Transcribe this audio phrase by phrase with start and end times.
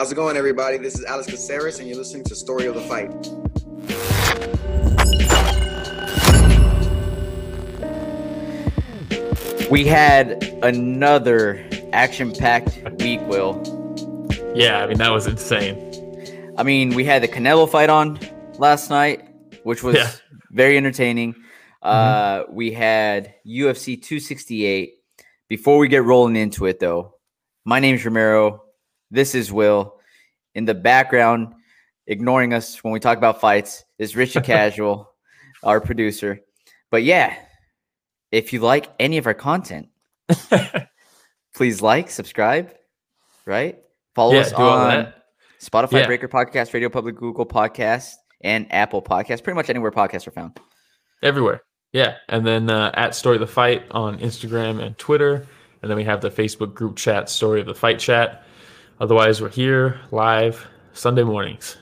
[0.00, 0.78] How's it going, everybody?
[0.78, 3.10] This is Alex Caceres, and you're listening to Story of the Fight.
[9.70, 13.62] We had another action-packed week, Will.
[14.54, 16.54] Yeah, I mean that was insane.
[16.56, 18.18] I mean, we had the Canelo fight on
[18.58, 19.28] last night,
[19.64, 20.10] which was Yeah.
[20.50, 21.34] very entertaining.
[21.82, 24.94] Uh, we had UFC 268.
[25.48, 27.16] Before we get rolling into it, though,
[27.66, 28.62] my name's Romero.
[29.10, 29.96] This is Will.
[30.54, 31.54] In the background,
[32.06, 35.10] ignoring us when we talk about fights, is Richard Casual,
[35.62, 36.40] our producer.
[36.90, 37.36] But yeah,
[38.32, 39.88] if you like any of our content,
[41.54, 42.74] please like, subscribe,
[43.46, 43.78] right?
[44.14, 45.12] Follow yeah, us on.
[45.60, 46.06] Spotify, Yeah.
[46.06, 49.44] Breaker Podcast, Radio Public, Google Podcast, and Apple Podcast.
[49.44, 50.58] Pretty much anywhere podcasts are found.
[51.22, 51.62] everywhere.
[51.92, 55.46] Yeah, and then uh, at Story of the Fight on Instagram and Twitter,
[55.82, 58.44] and then we have the Facebook group chat Story of the Fight chat.
[59.00, 61.78] Otherwise, we're here live Sunday mornings,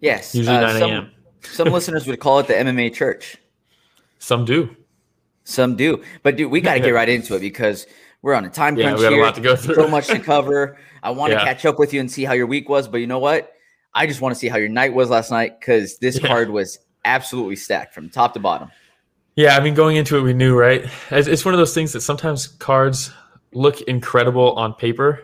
[0.00, 0.34] Yes.
[0.34, 1.12] usually uh, nine some, a.m.
[1.42, 3.36] some listeners would call it the MMA church.
[4.18, 4.76] Some do.
[5.44, 6.02] Some do.
[6.22, 7.86] But dude, we got to get right into it because
[8.22, 9.24] we're on a time Yeah, crunch we got a here.
[9.24, 9.74] lot to go through.
[9.76, 10.78] So much to cover.
[11.02, 11.44] I want to Yeah.
[11.44, 12.88] catch up with you and see how your week was.
[12.88, 13.52] But you know what?
[13.94, 16.26] I just want to see how your night was last night because this Yeah.
[16.28, 18.70] card was absolutely stacked from top to bottom.
[19.36, 20.84] Yeah, I mean, going into it, we knew, right?
[21.10, 23.10] It's, it's one of those things that sometimes cards
[23.52, 25.22] look incredible on paper,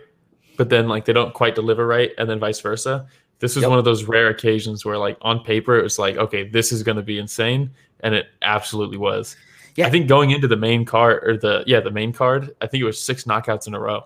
[0.58, 3.06] but then like they don't quite deliver right, and then vice versa.
[3.38, 3.70] This was Yep.
[3.70, 6.82] one of those rare occasions where, like, on paper, it was like, okay, this is
[6.82, 9.36] going to be insane, and it absolutely was.
[9.76, 9.86] Yeah.
[9.86, 12.82] I think going into the main card or the yeah the main card, I think
[12.82, 14.04] it was six knockouts in a row.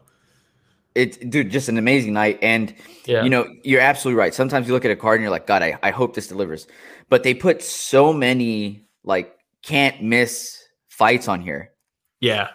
[0.94, 2.38] It, dude, just an amazing night.
[2.42, 2.74] And
[3.06, 4.34] Yeah, You know, you're absolutely right.
[4.34, 6.66] Sometimes you look at a card and you're like, God, I, I hope this delivers.
[7.08, 11.72] But they put so many like can't miss fights on here.
[12.20, 12.50] yeah,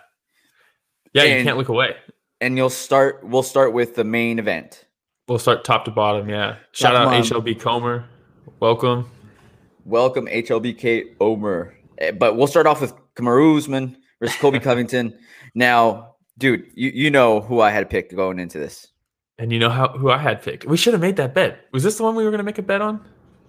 [1.13, 1.23] yeah.
[1.23, 1.95] you can't look away.
[2.39, 4.85] And you'll start we'll start with the main event.
[5.27, 6.29] We'll start top to bottom.
[6.29, 8.05] Yeah, shout Top out to HLB Comer,
[8.59, 9.09] welcome.
[9.85, 11.73] Welcome HLBK Omer.
[11.97, 15.17] Eh, But we'll start off with Kamaru Usman versus Colby Covington.
[15.55, 18.87] Now, dude, you, you know who I had picked going into this.
[19.39, 20.65] And you know how who I had picked?
[20.65, 21.59] We should have made that bet.
[21.71, 23.03] Was this the one we were going to make a bet on?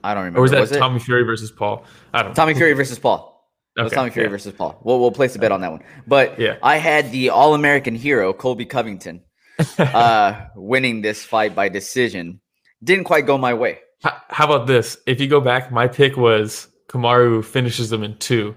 [0.05, 0.39] I don't remember.
[0.41, 0.79] Or was that it?
[0.79, 1.85] Tommy Fury versus Paul?
[2.15, 2.35] I don't.
[2.35, 3.38] Tommy Fury versus Paul.
[3.79, 4.31] It was Okay, Tommy Fury yeah.
[4.31, 4.79] versus Paul.
[4.83, 5.83] We'll, we'll place a bet on that one.
[6.07, 6.57] But Yeah.
[6.63, 9.23] I had the All American hero, Colby Covington,
[9.79, 12.41] uh, winning this fight by decision.
[12.83, 13.79] Didn't quite go my way.
[14.05, 14.97] H- How about this?
[15.07, 18.55] If you go back, my pick was Kamaru finishes them in two,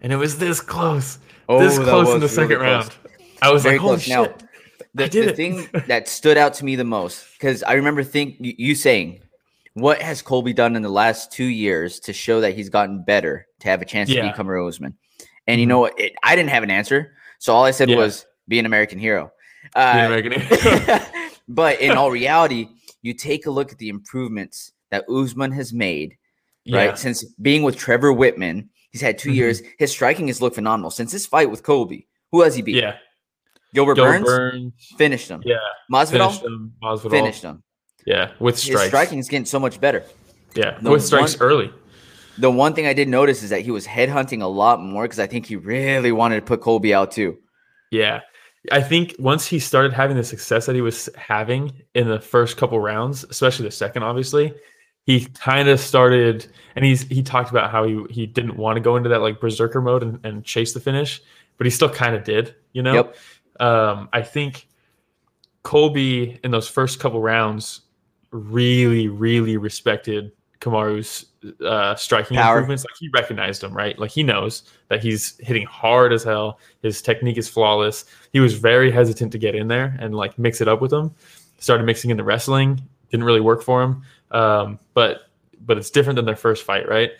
[0.00, 2.60] and it was this close, this Oh, that close in the really second close.
[2.60, 2.94] round.
[3.42, 4.08] I was Very like, holy close.
[4.08, 4.42] Now, shit!
[4.94, 8.74] The, the thing that stood out to me the most, because I remember think you
[8.74, 9.22] saying,
[9.74, 13.46] "What has Colby done in the last two years to show that he's gotten better
[13.62, 14.22] to have a chance to Yeah.
[14.22, 14.94] beat Kamaru Usman?"
[15.46, 15.98] And you know what?
[15.98, 17.96] It, I didn't have an answer, so all I said Yeah.
[17.96, 19.32] was, "Be an American hero."
[19.74, 20.42] Uh, American-
[21.48, 22.68] but in all reality,
[23.02, 26.16] you take a look at the improvements that Usman has made,
[26.64, 26.98] yeah, right?
[26.98, 29.34] Since being with Trevor Wittman, he's had 2 Mhm.
[29.34, 29.62] years.
[29.78, 30.90] His striking has looked phenomenal.
[30.90, 32.06] Since his fight with Colby.
[32.30, 32.76] who has he beat?
[32.76, 32.96] yeah.
[33.74, 35.42] Gilbert Gilbert Burns Burns, finished him.
[35.46, 35.56] yeah,
[35.90, 36.72] Masvidal finished him.
[36.82, 37.62] Masvidal, finished him.
[38.06, 38.80] yeah, with strikes.
[38.82, 40.04] His striking is getting so much better.
[40.54, 41.72] yeah, the with strikes one- early.
[42.38, 45.18] The one thing I did notice is that he was headhunting a lot more because
[45.18, 47.38] I think he really wanted to put Colby out too.
[47.90, 48.20] Yeah.
[48.70, 52.56] I think once he started having the success that he was having in the first
[52.56, 54.54] couple rounds, especially the second, obviously,
[55.04, 58.80] he kind of started and he's he talked about how he he didn't want to
[58.80, 61.20] go into that like berserker mode and, and chase the finish,
[61.58, 62.94] but he still kind of did, you know?
[62.94, 63.16] Yep.
[63.58, 64.68] Um, I think
[65.64, 67.82] Colby in those first couple rounds
[68.30, 71.26] really, really respected Kamaru's
[71.64, 72.58] uh, striking Power.
[72.58, 72.84] improvements.
[72.84, 73.98] Like he recognized him, right?
[73.98, 76.58] Like he knows that he's hitting hard as hell.
[76.82, 78.04] His technique is flawless.
[78.32, 81.14] He was very hesitant to get in there and like mix it up with him.
[81.58, 82.80] Started mixing in the wrestling.
[83.10, 84.02] Didn't really work for him.
[84.30, 85.28] Um, but
[85.64, 87.10] but it's different than their first fight, right?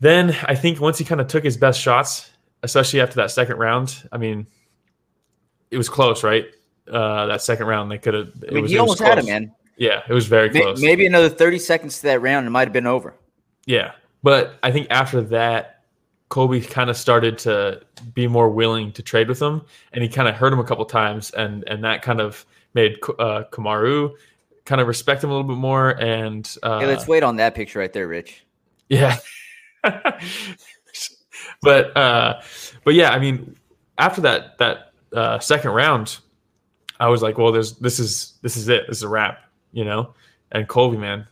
[0.00, 2.30] Then I think once he kind of took his best shots,
[2.62, 4.46] especially after that second round, I mean,
[5.70, 6.46] it was close, right?
[6.90, 8.32] Uh, that second round, they could have.
[8.48, 9.54] I mean, he almost had him, man.
[9.80, 10.80] Yeah, it was very close.
[10.82, 13.14] Maybe another 30 seconds to that round, it might have been over.
[13.64, 13.92] Yeah,
[14.22, 15.84] but I think after that,
[16.28, 17.80] Colby kind of started to
[18.14, 19.62] be more willing to trade with him,
[19.92, 22.44] and he kind of hurt him a couple times, and and that kind of
[22.74, 24.12] made uh, Kamaru
[24.66, 25.90] kind of respect him a little bit more.
[26.00, 28.44] And uh, Hey, let's wait on that picture right there, Rich.
[28.90, 29.16] yeah,
[31.62, 32.40] but uh,
[32.84, 33.56] but yeah, I mean,
[33.98, 36.18] after that that uh, second round,
[37.00, 38.84] I was like, well, there's this is this is it.
[38.86, 39.40] This is a wrap,
[39.72, 40.14] you know.
[40.52, 41.26] And Colby, man,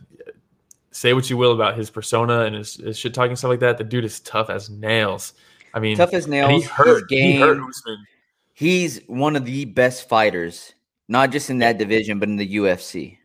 [0.91, 3.77] say what you will about his persona and his, his shit talking stuff like that.
[3.77, 5.33] The dude is tough as nails.
[5.73, 6.49] I mean, Tough as nails.
[6.49, 6.87] he hurt.
[6.87, 7.33] his game.
[7.33, 8.05] He hurt Usman.
[8.53, 10.73] He's one of the best fighters
[11.09, 13.17] not just in that division, but in the UFC.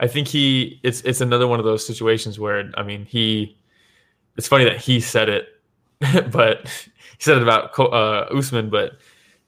[0.00, 3.58] I think he it's it's another one of those situations where I mean he
[4.36, 5.48] it's funny that he said it,
[6.32, 8.92] but he said it about uh, Usman, but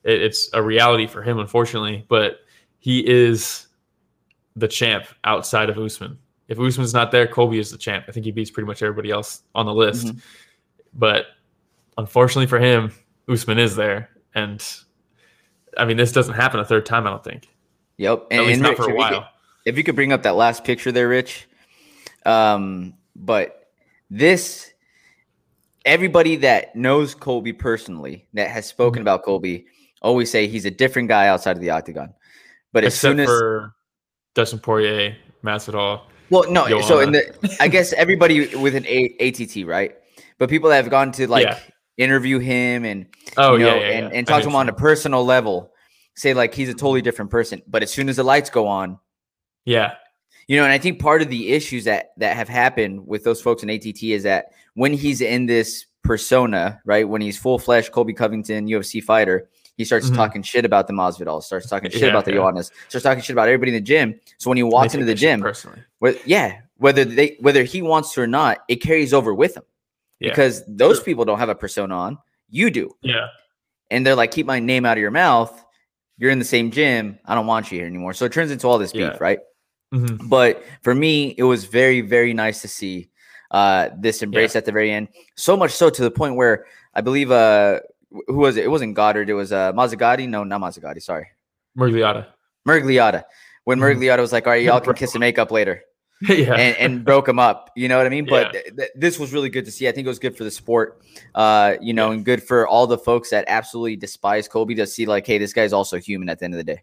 [0.02, 2.04] it, it's a reality for him, unfortunately.
[2.08, 2.40] But
[2.78, 3.66] he is
[4.56, 6.18] the champ outside of Usman.
[6.48, 8.04] If Usman's not there, Colby is the champ.
[8.08, 10.06] I think he beats pretty much everybody else on the list.
[10.06, 10.18] Mm-hmm.
[10.94, 11.26] But
[11.96, 12.92] unfortunately for him,
[13.28, 14.62] Usman is there, and
[15.78, 17.06] I mean this doesn't happen a third time.
[17.06, 17.48] I don't think.
[17.96, 19.06] Yep, and, at least and not Rich, for a while.
[19.06, 19.28] If you, could,
[19.66, 21.48] if you could bring up that last picture there, Rich.
[22.26, 23.70] Um, but
[24.10, 24.72] this
[25.84, 29.02] everybody that knows Colby personally, that has spoken mm-hmm.
[29.02, 29.66] about Colby,
[30.02, 32.14] always say he's a different guy outside of the octagon.
[32.72, 33.74] But as Except soon as for
[34.34, 36.02] Dustin Poirier, Masvidal.
[36.30, 36.68] Well, no.
[36.68, 36.86] Joanna.
[36.86, 39.94] So in the, I guess everybody with an a- ATT, right?
[40.38, 41.58] But people that have gone to like yeah.
[41.96, 44.72] interview him and oh you know, yeah, yeah, and, and talk to him on a
[44.72, 45.72] personal level,
[46.16, 47.62] say like he's a totally different person.
[47.66, 48.98] But as soon as the lights go on,
[49.64, 49.94] yeah,
[50.48, 53.40] you know, and I think part of the issues that that have happened with those
[53.40, 57.88] folks in ATT is that when he's in this persona, right, when he's full flesh
[57.88, 60.16] Colby Covington UFC fighter, he starts mm-hmm.
[60.16, 62.62] talking shit about the Masvidal, starts talking shit yeah, about the yeah.
[62.88, 64.18] Starts talking shit about everybody in the gym.
[64.38, 65.82] So when he walks into the gym, personally,
[66.24, 69.64] yeah, whether they whether he wants to or not, it carries over with him
[70.20, 70.30] yeah.
[70.30, 71.04] because those sure.
[71.04, 72.18] people don't have a persona on.
[72.48, 73.28] You do, yeah,
[73.90, 75.64] and they're like, keep my name out of your mouth.
[76.16, 77.18] You're in the same gym.
[77.24, 78.12] I don't want you here anymore.
[78.14, 79.40] So it turns into all this beef, right?
[79.92, 80.28] Mm-hmm.
[80.28, 83.10] But for me, it was very, very nice to see
[83.50, 84.58] uh, this embrace yeah.
[84.58, 85.08] at the very end.
[85.36, 87.80] So much so to the point where I believe uh,
[88.26, 88.64] who was it?
[88.64, 89.28] It wasn't Goddard.
[89.28, 90.28] It was uh, Mazzagatti.
[90.28, 91.02] No, not Mazzagatti.
[91.02, 91.26] Sorry,
[91.78, 92.26] Miragliotta.
[92.66, 93.24] Miragliotta.
[93.64, 94.20] When mm-hmm.
[94.20, 95.82] Was like, "All right, y'all can kiss and make up later,"
[96.22, 97.70] yeah, and, and, broke him up.
[97.76, 98.26] You know what I mean?
[98.26, 98.60] But yeah.
[98.60, 99.88] th- th- this was really good to see.
[99.88, 101.00] I think it was good for the sport,
[101.34, 102.16] uh, you know, yeah.
[102.16, 105.52] and good for all the folks that absolutely despise Colby to see like, hey, this
[105.52, 106.82] guy's also human at the end of the day.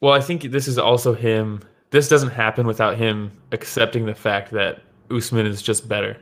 [0.00, 1.60] Well, I think this is also him
[1.92, 4.80] this doesn't happen without him accepting the fact that
[5.10, 6.16] Usman is just better.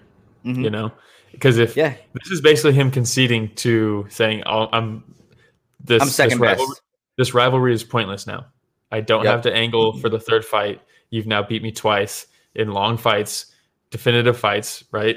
[0.45, 0.65] Mm-hmm.
[0.65, 0.93] You know,
[1.33, 1.95] because if yeah.
[2.15, 5.15] this is basically him conceding to saying, oh, "I'm
[5.83, 6.59] this I'm second this best.
[6.61, 6.77] Rivalry,
[7.17, 8.47] this rivalry is pointless now.
[8.93, 9.33] I don't yep.
[9.33, 10.81] have to angle for the third fight.
[11.11, 13.47] You've now beat me twice in long fights,
[13.91, 15.17] definitive fights, right?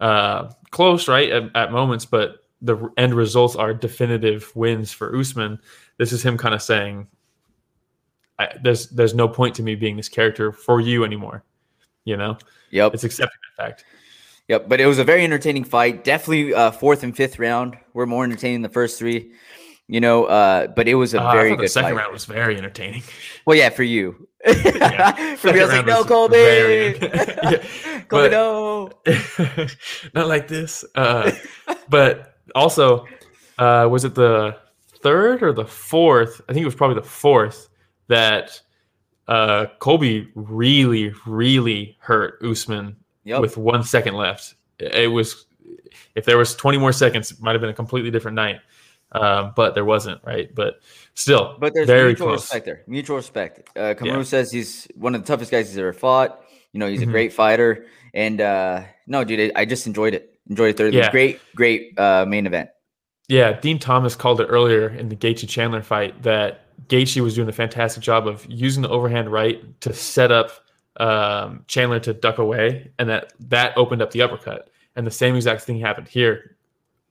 [0.00, 5.58] Uh, close, right, at, at moments, but the end results are definitive wins for Usman.
[5.98, 7.06] This is him kind of saying,
[8.38, 11.44] I, there's there's no point to me being this character for you anymore.
[12.04, 12.38] You know.
[12.70, 12.94] Yep.
[12.94, 13.84] It's accepting that fact.
[14.50, 14.68] Yep.
[14.68, 16.02] But it was a very entertaining fight.
[16.02, 19.32] Definitely uh, fourth and fifth round were more entertaining than the first three.
[19.86, 21.66] You know, uh, but it was a uh, very good.
[21.66, 21.98] The second fight.
[21.98, 23.04] round was very entertaining.
[23.46, 24.26] Well, yeah, for you.
[24.44, 25.34] yeah.
[25.36, 26.36] for me, I was like, no, Colby.
[27.00, 27.64] yeah.
[28.08, 28.90] Colby, no.
[30.14, 30.84] Not like this.
[30.96, 31.30] Uh,
[31.88, 33.06] but also,
[33.58, 34.56] uh, was it the
[35.00, 36.40] third or the fourth?
[36.48, 37.68] I think it was probably the fourth
[38.08, 38.60] that
[39.28, 43.40] uh, Colby really, really hurt Usman yep.
[43.40, 44.54] with one second left.
[44.78, 45.46] It was
[46.14, 48.60] if there was 20 more seconds, it might have been a completely different night.
[49.12, 50.54] Um, but there wasn't, right?
[50.54, 50.80] But
[51.14, 52.42] still, but there's very mutual close.
[52.42, 52.82] respect there.
[52.86, 53.68] Mutual respect.
[53.76, 54.22] Uh, Kamaru yeah.
[54.22, 56.44] says he's one of the toughest guys he's ever fought.
[56.72, 57.10] You know, he's mm-hmm.
[57.10, 57.86] a great fighter.
[58.14, 60.38] And uh, no, dude, I just enjoyed it.
[60.48, 60.98] Enjoyed it thoroughly.
[60.98, 61.10] Yeah.
[61.10, 62.70] Great, great uh, main event.
[63.28, 67.48] Yeah, Din Thomas called it earlier in the Gaethje Chandler fight that Gaethje was doing
[67.48, 70.50] a fantastic job of using the overhand right to set up
[70.96, 74.70] um, Chandler to duck away, and that that opened up the uppercut.
[74.96, 76.56] And the same exact thing happened here.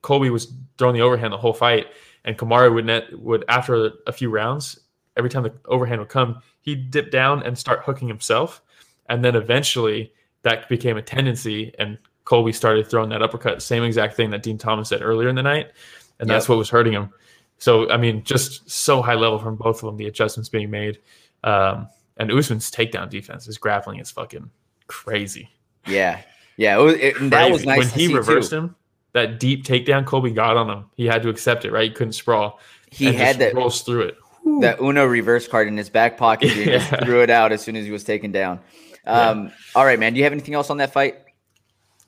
[0.02, 1.86] Colby was throwing the overhand the whole fight,
[2.24, 4.78] and Kamaru would net would after a few rounds,
[5.16, 8.62] every time the overhand would come, he'd dip down and start hooking himself,
[9.08, 13.62] and then eventually that became a tendency, and Colby started throwing that uppercut.
[13.62, 15.72] Same exact thing that Din Thomas said earlier in the night,
[16.18, 16.36] and yep.
[16.36, 17.10] that's what was hurting him.
[17.58, 20.98] So I mean, just so high level from both of them, the adjustments being made.
[21.44, 21.88] Um,
[22.20, 24.50] and Usman's takedown defense, his grappling is fucking
[24.86, 25.50] crazy.
[25.86, 26.22] Yeah,
[26.56, 27.90] yeah, it was, it, that was nice.
[27.90, 28.56] When he reversed too.
[28.58, 28.76] him,
[29.12, 31.72] that deep takedown Colby got on him, he had to accept it.
[31.72, 32.60] Right, he couldn't sprawl.
[32.90, 34.16] He had that rolls through it.
[34.60, 36.50] That Uno reverse card in his back pocket.
[36.50, 36.78] He yeah.
[36.78, 38.60] just threw it out as soon as he was taken down.
[39.06, 39.50] Um, yeah.
[39.74, 40.12] All right, man.
[40.12, 41.18] Do you have anything else on that fight?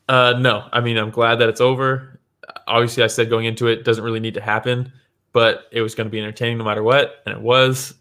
[0.08, 0.68] Uh, no.
[0.72, 2.20] I mean, I'm glad that it's over.
[2.66, 4.92] Obviously, I said going into it doesn't really need to happen
[5.32, 7.94] but it was going to be entertaining no matter what, and it was.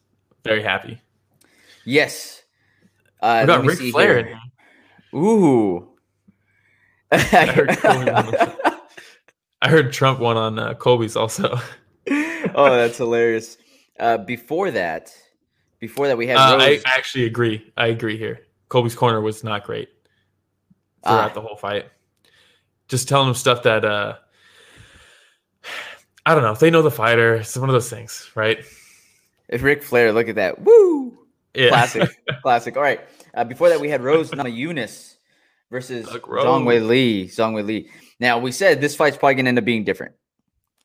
[0.43, 0.99] Very happy.
[1.85, 2.41] Yes.
[3.21, 4.25] Uh, what about Ric Flair?
[4.25, 4.39] Here.
[5.15, 5.87] Ooh.
[7.11, 7.69] I, heard
[9.61, 11.59] I heard Trump won on uh, Colby's also.
[12.09, 13.57] oh, that's hilarious.
[13.99, 15.13] Uh, before that,
[15.79, 16.37] before that, we had.
[16.37, 17.71] Uh, I actually agree.
[17.75, 18.47] I agree here.
[18.69, 19.89] Colby's corner was not great
[21.03, 21.33] throughout ah.
[21.33, 21.89] the whole fight.
[22.87, 24.15] Just telling him stuff that uh,
[26.25, 26.51] I don't know.
[26.51, 27.35] If they know the fighter.
[27.35, 28.59] It's one of those things, right?
[29.49, 30.61] If Ric Flair, look at that.
[30.61, 30.90] Woo!
[31.53, 31.69] Yeah.
[31.69, 32.09] Classic,
[32.43, 32.77] classic.
[32.77, 33.01] All right.
[33.33, 34.29] Uh, before that, we had Rose
[35.71, 36.89] versus Zhang Wei Rose.
[36.89, 37.25] Li.
[37.27, 37.89] Zhang Wei Li.
[38.19, 40.13] Now we said this fight's probably gonna end up being different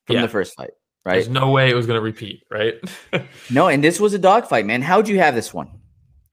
[0.07, 0.23] from Yeah.
[0.23, 0.71] the first fight,
[1.05, 1.15] right?
[1.15, 2.75] There's no way it was going to repeat, right?
[3.51, 4.83] No, and this was a dogfight, man.
[4.83, 5.69] How'd you have this one?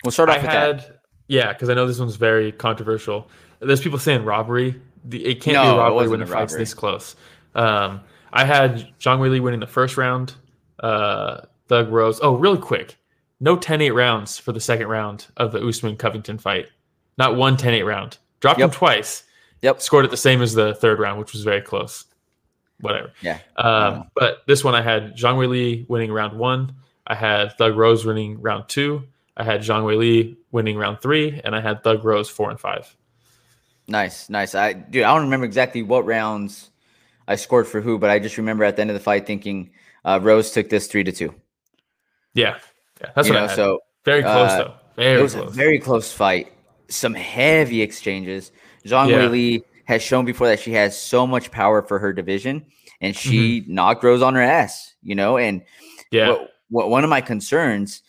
[0.03, 0.99] We'll start I off with had, that.
[1.27, 3.29] yeah, because I know this one's very controversial.
[3.59, 4.79] There's people saying robbery.
[5.05, 7.15] The, it can't No, be a robbery when the fight's this close.
[7.55, 10.33] Um, I had Zhang Wei Li winning the first round.
[10.79, 12.19] Uh, Thug Rose.
[12.21, 12.97] Oh, really quick.
[13.43, 16.67] No 10-8 rounds for the second round of the Usman Covington fight.
[17.17, 18.17] Not one 10-8 round.
[18.39, 18.69] Dropped Yep.
[18.69, 19.23] him twice.
[19.61, 19.81] Yep.
[19.81, 22.05] Scored it the same as the third round, which was very close.
[22.79, 23.11] Whatever.
[23.21, 23.39] Yeah.
[23.57, 24.03] Um, Yeah.
[24.15, 26.75] But this one, I had Zhang Weili winning round one.
[27.05, 29.03] I had Thug Rose winning round two.
[29.35, 32.95] I had Zhang Weili winning round three, and I had Thug Rose four and five.
[33.89, 34.55] Nice, nice.
[34.55, 36.69] I dude, I don't remember exactly what rounds
[37.27, 39.71] I scored for who, but I just remember at the end of the fight thinking
[40.05, 41.35] uh, Rose took this three to two.
[42.33, 42.57] Yeah,
[43.03, 43.55] yeah, that's you what know, I had.
[43.55, 44.73] so very close uh, though.
[44.95, 45.49] Very it was close.
[45.49, 46.51] a very close fight.
[46.89, 48.51] Some heavy exchanges.
[48.85, 49.17] Zhang Yeah.
[49.17, 52.65] Wei Li has shown before that she has so much power for her division,
[53.01, 53.73] and she Mm-hmm.
[53.73, 54.93] knocked Rose on her ass.
[55.01, 55.61] You know, and
[56.11, 58.01] yeah, what, what one of my concerns,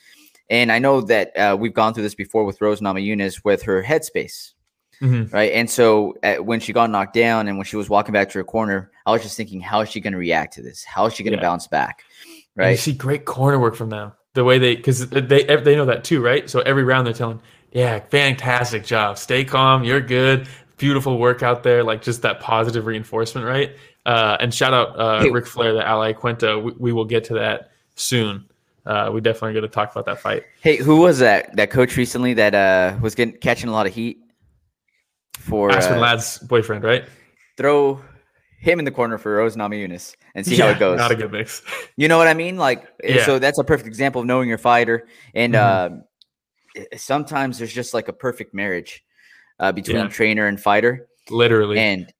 [0.50, 3.82] and I know that uh, we've gone through this before with Rose Namajunas with her
[3.82, 4.52] headspace,
[5.00, 5.32] Mhm.
[5.32, 5.52] right?
[5.52, 8.38] And so uh, when she got knocked down and when she was walking back to
[8.38, 10.84] her corner, I was just thinking, how is she going to react to this?
[10.84, 11.48] How is she going to Yeah.
[11.48, 12.04] bounce back?
[12.26, 12.78] And you Right?
[12.78, 14.12] see great corner work from them.
[14.34, 16.48] The way they, because they they know that too, right?
[16.50, 17.40] So every round they're telling,
[17.72, 19.16] yeah, fantastic job.
[19.18, 19.84] Stay calm.
[19.84, 20.48] You're good.
[20.76, 21.82] Beautiful work out there.
[21.84, 23.76] Like just that positive reinforcement, right?
[24.04, 25.30] Uh, and shout out uh, Hey.
[25.30, 26.60] Ric Flair, the ally Quinto.
[26.60, 28.48] We, we will get to that soon.
[28.84, 30.42] Uh, we definitely going to talk about that fight.
[30.60, 33.94] Hey, who was that that coach recently that uh, was getting catching a lot of
[33.94, 34.18] heat
[35.38, 37.04] for Aspen uh, Ladd's boyfriend, right?
[37.56, 38.00] throw
[38.64, 40.98] him in the corner for Rose Namajunas and see how it goes.
[40.98, 41.62] Not a good mix.
[41.96, 42.56] You know what I mean?
[42.56, 43.26] Like, eh, Yeah.
[43.26, 45.06] so that's a perfect example of knowing your fighter.
[45.34, 45.86] And Mhm.
[45.92, 46.04] um,
[46.74, 49.04] eh, sometimes there's just like a perfect marriage
[49.60, 50.08] uh, between Yeah.
[50.08, 51.06] trainer and fighter.
[51.30, 51.78] Literally.
[51.78, 52.12] And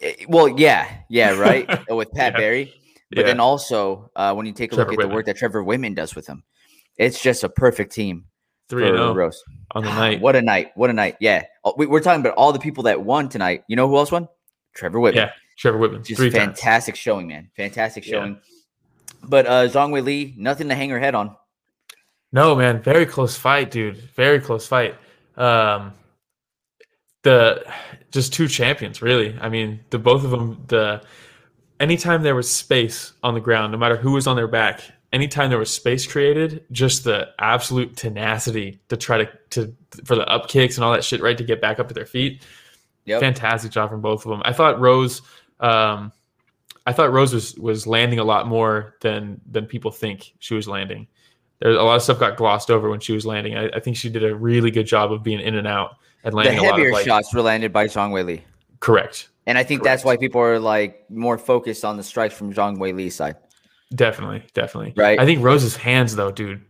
[0.00, 1.68] eh, well, yeah, yeah, right.
[1.90, 2.38] Uh, With Pat Yeah.
[2.38, 2.74] Barry,
[3.10, 3.24] but Yeah.
[3.24, 5.96] then also uh, when you take a Trevor look at the work that Trevor Wittman
[5.96, 6.44] does with him,
[6.96, 8.26] it's just a perfect team
[8.68, 9.42] Three for and zero Rose.
[9.72, 10.20] on the night.
[10.20, 10.70] What a night!
[10.76, 11.16] What a night!
[11.18, 13.64] Yeah, Oh, we, we're talking about all the people that won tonight.
[13.68, 14.28] You know who else won?
[14.74, 15.14] Trevor Wittman.
[15.16, 16.04] Yeah, Trevor Wittman.
[16.06, 16.58] just three times.
[16.60, 17.50] fantastic showing, man.
[17.56, 18.10] Fantastic Yeah.
[18.12, 18.40] showing.
[19.24, 21.36] But uh, Zhang Wei Li, nothing to hang her head on.
[22.32, 23.96] No, man, very close fight, dude.
[24.14, 24.94] Very close fight.
[25.36, 25.92] Um,
[27.22, 27.64] the
[28.12, 29.36] just two champions, really.
[29.40, 30.62] I mean, the both of them.
[30.68, 31.02] The
[31.80, 35.50] anytime there was space on the ground, no matter who was on their back, anytime
[35.50, 39.74] there was space created, just the absolute tenacity to try to to
[40.04, 42.06] for the up kicks and all that shit, right, to get back up to their
[42.06, 42.42] feet.
[43.06, 43.20] Yep.
[43.20, 44.42] Fantastic job from both of them.
[44.44, 45.22] I thought Rose.
[45.60, 46.12] Um,
[46.86, 50.66] I thought Rose was was landing a lot more than than people think she was
[50.68, 51.06] landing.
[51.60, 53.56] There a lot of stuff got glossed over when she was landing.
[53.56, 56.32] I, I think she did a really good job of being in and out and
[56.32, 58.44] The landing a lot heavier of like shots were landed by Zhang Wei Li.
[58.80, 59.28] correct.
[59.46, 62.78] And I think that's why people are like more focused on the strikes from Zhang
[62.78, 63.36] Wei Li's side.
[63.94, 64.92] Definitely, definitely.
[64.96, 65.18] Right.
[65.18, 66.62] I think Rose's hands though, dude,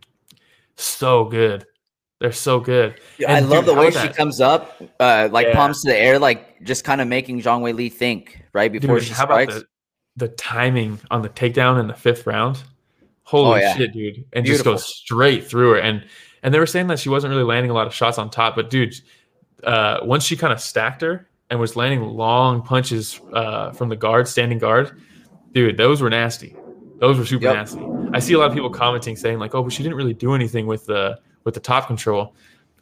[0.76, 1.66] so good.
[2.20, 2.94] They're so good.
[3.20, 5.54] I And, love dude, the way she that- comes up, uh, like Yeah.
[5.54, 8.96] palms to the air, like just kind of making Zhang Wei Li think right before
[8.98, 9.64] Dude, she how about strikes.
[10.16, 12.62] the, the timing on the takedown in the fifth round?
[13.24, 13.76] Holy Oh, yeah.
[13.76, 14.24] shit, dude!
[14.32, 14.74] And Beautiful.
[14.74, 15.78] just goes straight through her.
[15.80, 16.04] And
[16.42, 18.56] and they were saying that she wasn't really landing a lot of shots on top,
[18.56, 18.94] but dude,
[19.64, 23.96] uh, once she kind of stacked her and was landing long punches uh, from the
[23.96, 25.00] guard, standing guard,
[25.52, 26.54] dude, those were nasty.
[27.00, 27.54] Those were super Yep.
[27.54, 27.86] nasty.
[28.12, 30.34] I see a lot of people commenting saying like, "Oh, but she didn't really do
[30.34, 32.34] anything with the with the top control."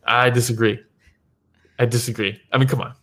[0.06, 0.78] I disagree.
[1.78, 2.40] I disagree.
[2.52, 2.94] I mean, come on,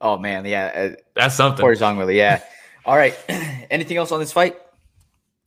[0.00, 1.62] oh man, yeah, that's uh, something.
[1.62, 2.16] poor Zhang Wei Li.
[2.18, 2.42] Yeah.
[2.84, 3.16] All right.
[3.70, 4.56] Anything else on this fight?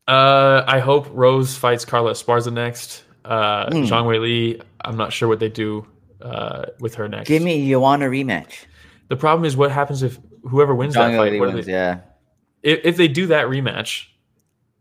[0.07, 3.03] Uh, I hope Rose fights Carla Esparza next.
[3.25, 3.83] Uh, Hmm.
[3.83, 5.87] Zhang Wei Li, I'm not sure what they do
[6.21, 7.27] uh, with her next.
[7.27, 8.65] Give me Joanna rematch.
[9.07, 11.39] the problem is what happens if whoever wins Zhang that fight.
[11.39, 11.65] What wins.
[11.65, 12.01] they- Yeah.
[12.61, 14.07] if, if they do that rematch,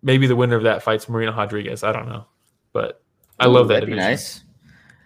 [0.03, 1.85] maybe the winner of that fights Marina Rodriguez.
[1.85, 2.27] I don't know,
[2.73, 3.01] but
[3.39, 4.43] I love that That'd be nice.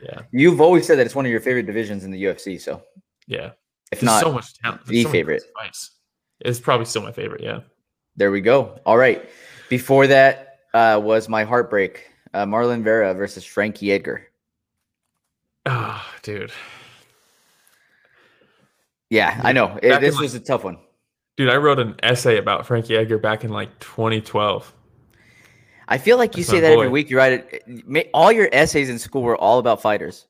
[0.02, 2.60] Yeah, You've always said that it's one of your favorite divisions in the UFC.
[2.60, 2.82] So
[3.26, 3.50] yeah.
[3.92, 4.80] If There's not, so much talent.
[4.86, 5.42] There's the so favorite.
[6.40, 7.42] It's probably still my favorite.
[7.42, 7.60] Yeah.
[8.16, 8.78] there we go.
[8.84, 9.26] All right.
[9.68, 12.10] Before that uh, was my heartbreak.
[12.34, 14.26] Uh, Marlon Vera versus Frankie Edgar.
[15.64, 16.52] Oh, dude,
[19.10, 19.78] Yeah, I know.
[19.82, 20.78] It- this like- was a tough one.
[21.36, 21.48] dude.
[21.48, 24.72] I wrote an essay about Frankie Edgar back in like 2012.
[25.88, 27.10] I feel like you That's say that every week.
[27.10, 28.10] You write it.
[28.12, 30.26] All your essays in school were all about fighters.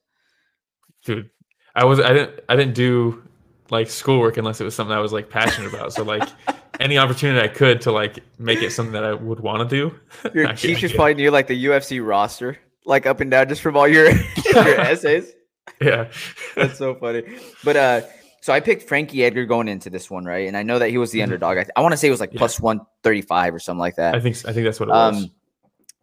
[1.04, 1.30] dude
[1.74, 3.22] i was i didn't i didn't do
[3.70, 6.28] like schoolwork unless it was something i was like passionate about so like
[6.80, 9.94] any opportunity i could to like make it something that i would want to do
[10.34, 10.96] Your I- I teachers did.
[10.96, 12.58] probably knew like the UFC roster.
[12.84, 14.10] like up and down just from all your
[14.54, 15.32] your essays.
[15.80, 16.08] Yeah.
[16.54, 17.24] That's so funny.
[17.64, 18.00] But uh,
[18.40, 20.46] so I picked Frankie Edgar going into this one, right?
[20.46, 21.24] And I know that he was the Mhm.
[21.24, 21.58] underdog.
[21.58, 22.38] I, I want to say it was like Yeah.
[22.38, 24.14] plus one thirty five or something like that.
[24.14, 25.24] I think I think that's what it was.
[25.24, 25.30] Um,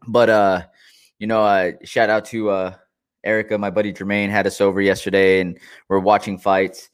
[0.07, 0.61] but uh,
[1.19, 2.73] you know, uh, shout out to uh,
[3.23, 6.89] Erica, my buddy Jermaine had us over yesterday, and we're watching fights.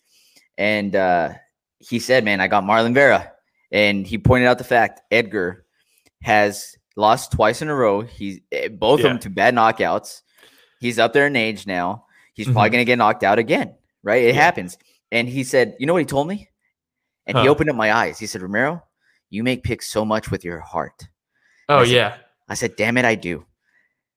[0.60, 1.34] And uh,
[1.80, 3.32] he said, "Man, I got Marlon Vera,"
[3.72, 5.66] and he pointed out the fact Edgar
[6.22, 8.02] has lost twice in a row.
[8.02, 9.06] He's eh, both Yeah.
[9.08, 10.22] of them to bad knockouts.
[10.82, 12.06] He's up there in age now.
[12.34, 12.72] He's probably Mhm.
[12.74, 13.74] gonna get knocked out again,
[14.04, 14.22] right?
[14.24, 14.42] It Yeah.
[14.42, 14.78] happens.
[15.12, 16.50] And he said, "You know what he told me?"
[17.26, 18.20] And he opened up my eyes.
[18.20, 18.84] He said, "Romero,
[19.30, 21.08] you make picks so much with your heart."
[21.70, 22.18] oh I said- yeah.
[22.50, 23.46] I said, "Damn it, I do."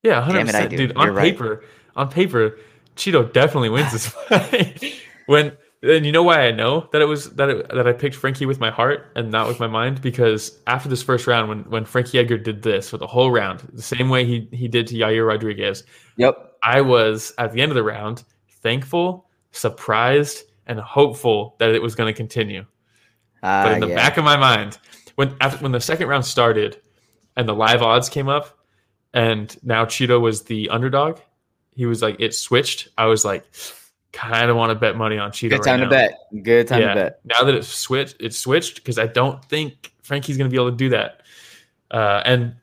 [0.03, 0.77] Yeah, hundred Damn it, I percent, do.
[0.89, 0.97] dude.
[0.97, 1.33] On You're right.
[1.33, 2.59] paper, on paper,
[2.97, 4.95] Chito definitely wins this fight.
[5.27, 8.15] when and you know why I know that it was that it, that I picked
[8.15, 11.61] Frankie with my heart and not with my mind because after this first round, when
[11.71, 14.87] when Frankie Edgar did this for the whole round, the same way he he did
[14.89, 15.85] to Yair Rodriguez,
[16.17, 16.57] Yep.
[16.63, 18.23] I was at the end of the round
[18.63, 22.65] thankful, surprised, and hopeful that it was going to continue.
[23.43, 23.97] Uh, But in the yeah.
[23.97, 24.79] back of my mind,
[25.17, 26.81] when after when the second round started,
[27.37, 28.57] and the live odds came up,
[29.13, 31.19] and now Chito was the underdog,
[31.75, 32.89] he was like it switched.
[32.97, 33.45] I was like,
[34.13, 35.51] kind of want to bet money on Chito.
[35.51, 35.91] Good right time to now.
[35.91, 36.19] bet.
[36.43, 36.95] Good time yeah.
[36.95, 37.21] to bet.
[37.25, 40.71] Now that it's switched, it's switched because I don't think Frankie's going to be able
[40.71, 41.23] to do that.
[41.91, 42.57] Uh, and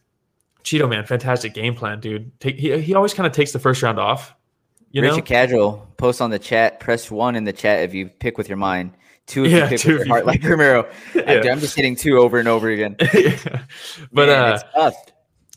[0.64, 2.38] Chito, man, fantastic game plan, dude.
[2.40, 4.36] Take, he he always kind of takes the first round off.
[4.92, 6.80] You know, Richard Casual, post on the chat.
[6.80, 8.96] Press one in the chat if you pick with your mind.
[9.28, 10.90] Two if Yeah, you pick with your heart, like Romero.
[11.16, 11.52] Yeah.
[11.52, 12.96] I'm just hitting two over and over again.
[13.00, 14.96] but Man, uh, it's tough.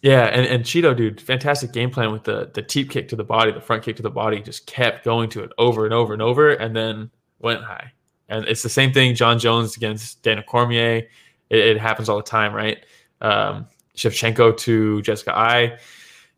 [0.02, 3.22] Yeah, and, and Chito, dude, fantastic game plan with the the teep kick to the
[3.24, 6.12] body, the front kick to the body, just kept going to it over and over
[6.12, 7.92] and over, and then went high.
[8.28, 11.06] And it's the same thing, Jon Jones against Dana Cormier.
[11.50, 12.84] It, it happens all the time, right?
[13.20, 13.66] Um,
[13.96, 15.78] Shevchenko to Jessica Eye.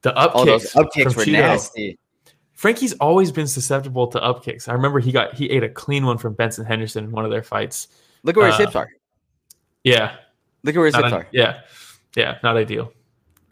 [0.02, 1.33] The up All those kicks, up kicks were Chito.
[1.33, 1.99] nasty.
[2.52, 4.68] Frankie's always been susceptible to up kicks.
[4.68, 7.30] I remember he got he ate a clean one from Benson Henderson in one of
[7.30, 7.89] their fights.
[8.25, 8.89] Look at where his Uh, hips are.
[9.84, 10.17] Yeah,
[10.65, 11.28] Look at where his not hips an- are.
[11.32, 11.60] yeah,
[12.17, 12.93] yeah, not ideal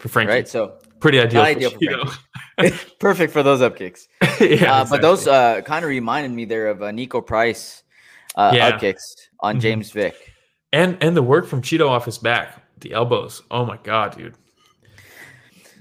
[0.02, 0.32] for Frankie.
[0.32, 0.48] Right.
[0.48, 1.40] So Pretty ideal.
[1.42, 2.88] For ideal for Chito.
[2.98, 4.06] perfect for those up kicks.
[4.40, 7.82] yeah, uh, but those uh, kind of reminded me there of uh, Niko Price
[8.36, 8.68] uh, Yeah.
[8.68, 9.60] up kicks on Mhm.
[9.60, 10.14] James Vick.
[10.72, 13.42] and and the work from Chito off his back, the elbows.
[13.50, 14.34] Oh my god, dude.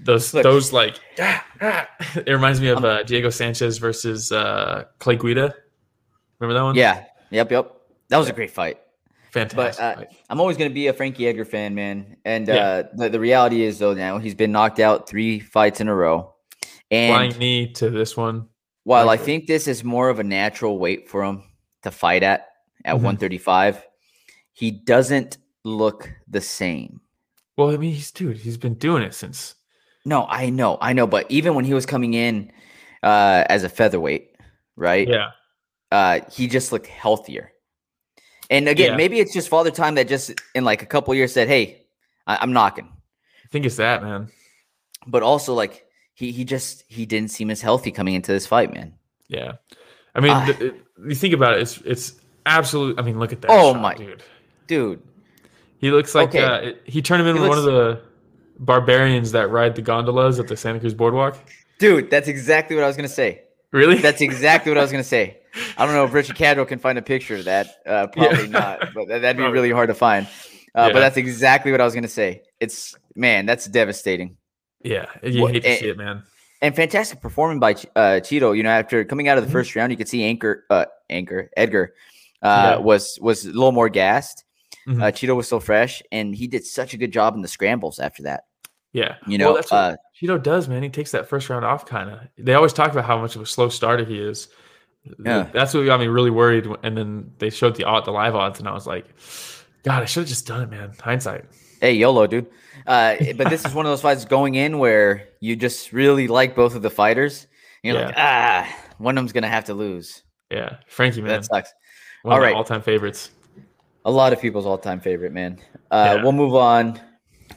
[0.03, 0.43] Those Look.
[0.43, 1.87] those like ah, ah.
[2.15, 5.53] it reminds me of Um, uh, Diego Sanchez versus uh, Clay Guida.
[6.39, 6.75] Remember that one?
[6.75, 7.05] Yeah.
[7.29, 7.51] Yep.
[7.51, 7.75] Yep.
[8.09, 8.80] That was a great fight.
[9.31, 9.83] Fantastic.
[9.83, 10.03] uh.
[10.29, 12.17] I'm always going to be a Frankie Edgar fan, man.
[12.25, 12.55] And Yeah.
[12.55, 15.95] uh, the, the reality is, though, now he's been knocked out three fights in a
[15.95, 16.33] row.
[16.89, 18.47] And Flying knee to this one.
[18.83, 21.43] while I think this is more of a natural weight for him
[21.83, 22.47] to fight at,
[22.83, 23.01] at Mhm.
[23.03, 23.85] 135,
[24.53, 26.99] he doesn't look the same.
[27.57, 28.37] Well, I mean, he's dude.
[28.37, 29.55] He's been doing it since.
[30.05, 31.05] No, I know, I know.
[31.07, 32.51] But even when he was coming in
[33.03, 34.35] uh, as a featherweight,
[34.75, 35.07] right?
[35.07, 35.29] Yeah,
[35.91, 37.51] uh, he just looked healthier.
[38.51, 38.97] And again, Yeah.
[38.97, 41.85] maybe it's just Father Time that just in like a couple years said, "Hey,
[42.27, 42.87] I- I'm knocking."
[43.43, 44.27] I think it's that man.
[45.07, 48.73] But also, like he he just he didn't seem as healthy coming into this fight,
[48.73, 48.93] man.
[49.29, 49.53] Yeah,
[50.13, 50.75] I mean, th- it-
[51.07, 51.61] you think about it.
[51.61, 52.13] It's it's
[52.45, 52.99] absolute.
[52.99, 53.49] I mean, look at that.
[53.49, 54.21] Oh shot, my- dude.
[54.67, 55.01] Dude,
[55.79, 56.43] He looks like Okay.
[56.43, 58.01] uh, it- he turned him into He one of the
[58.59, 61.37] barbarians that ride the gondolas at the Santa Cruz Boardwalk.
[61.79, 63.41] dude, that's exactly what I was gonna say.
[63.71, 63.97] Really?
[63.97, 65.37] That's exactly what I was gonna say.
[65.77, 67.67] I don't know if Richard Cadwell can find a picture of that.
[67.85, 68.49] Uh, probably Yeah.
[68.49, 70.25] not, but that, would be really hard to find.
[70.75, 70.93] Uh, Yeah.
[70.93, 72.43] But that's exactly what I was gonna say.
[72.59, 74.37] It's man, that's devastating.
[74.83, 76.23] yeah, you What- hate to eh, see it, man.
[76.61, 78.55] and fantastic performing by uh, Chito.
[78.55, 79.53] You know, after coming out of the Mhm.
[79.53, 81.93] first round, you could see Anchor, uh, Anchor Edgar
[82.41, 82.77] uh, Yeah.
[82.77, 84.45] was was a little more gassed.
[84.87, 85.01] Mhm.
[85.03, 87.99] Uh, Chito was still fresh, and he did such a good job in the scrambles
[87.99, 88.45] after that.
[88.93, 90.83] Yeah, You Well, know, that's what uh, Chito does, man.
[90.83, 92.19] He takes that first round off, kind of.
[92.37, 94.49] They always talk about how much of a slow starter he is.
[95.23, 95.49] Yeah.
[95.51, 96.67] that's what got me really worried.
[96.83, 99.05] And then they showed the odd, the live odds, and I was like,
[99.83, 100.93] God, I should have just done it, man.
[100.99, 101.45] Hindsight.
[101.81, 102.47] hey, YOLO, dude.
[102.85, 106.55] Uh, but this is one of those fights going in where you just really like
[106.55, 107.47] both of the fighters.
[107.83, 108.67] You're like, ah,
[108.99, 110.21] one of them's gonna have to lose.
[110.51, 111.73] Yeah, Frankie, man, That sucks.
[112.21, 112.53] one of all right.
[112.55, 113.31] all-time favorites.
[114.05, 115.59] A lot of people's all-time favorite, man.
[115.89, 116.23] Uh, Yeah.
[116.23, 116.99] We'll move on.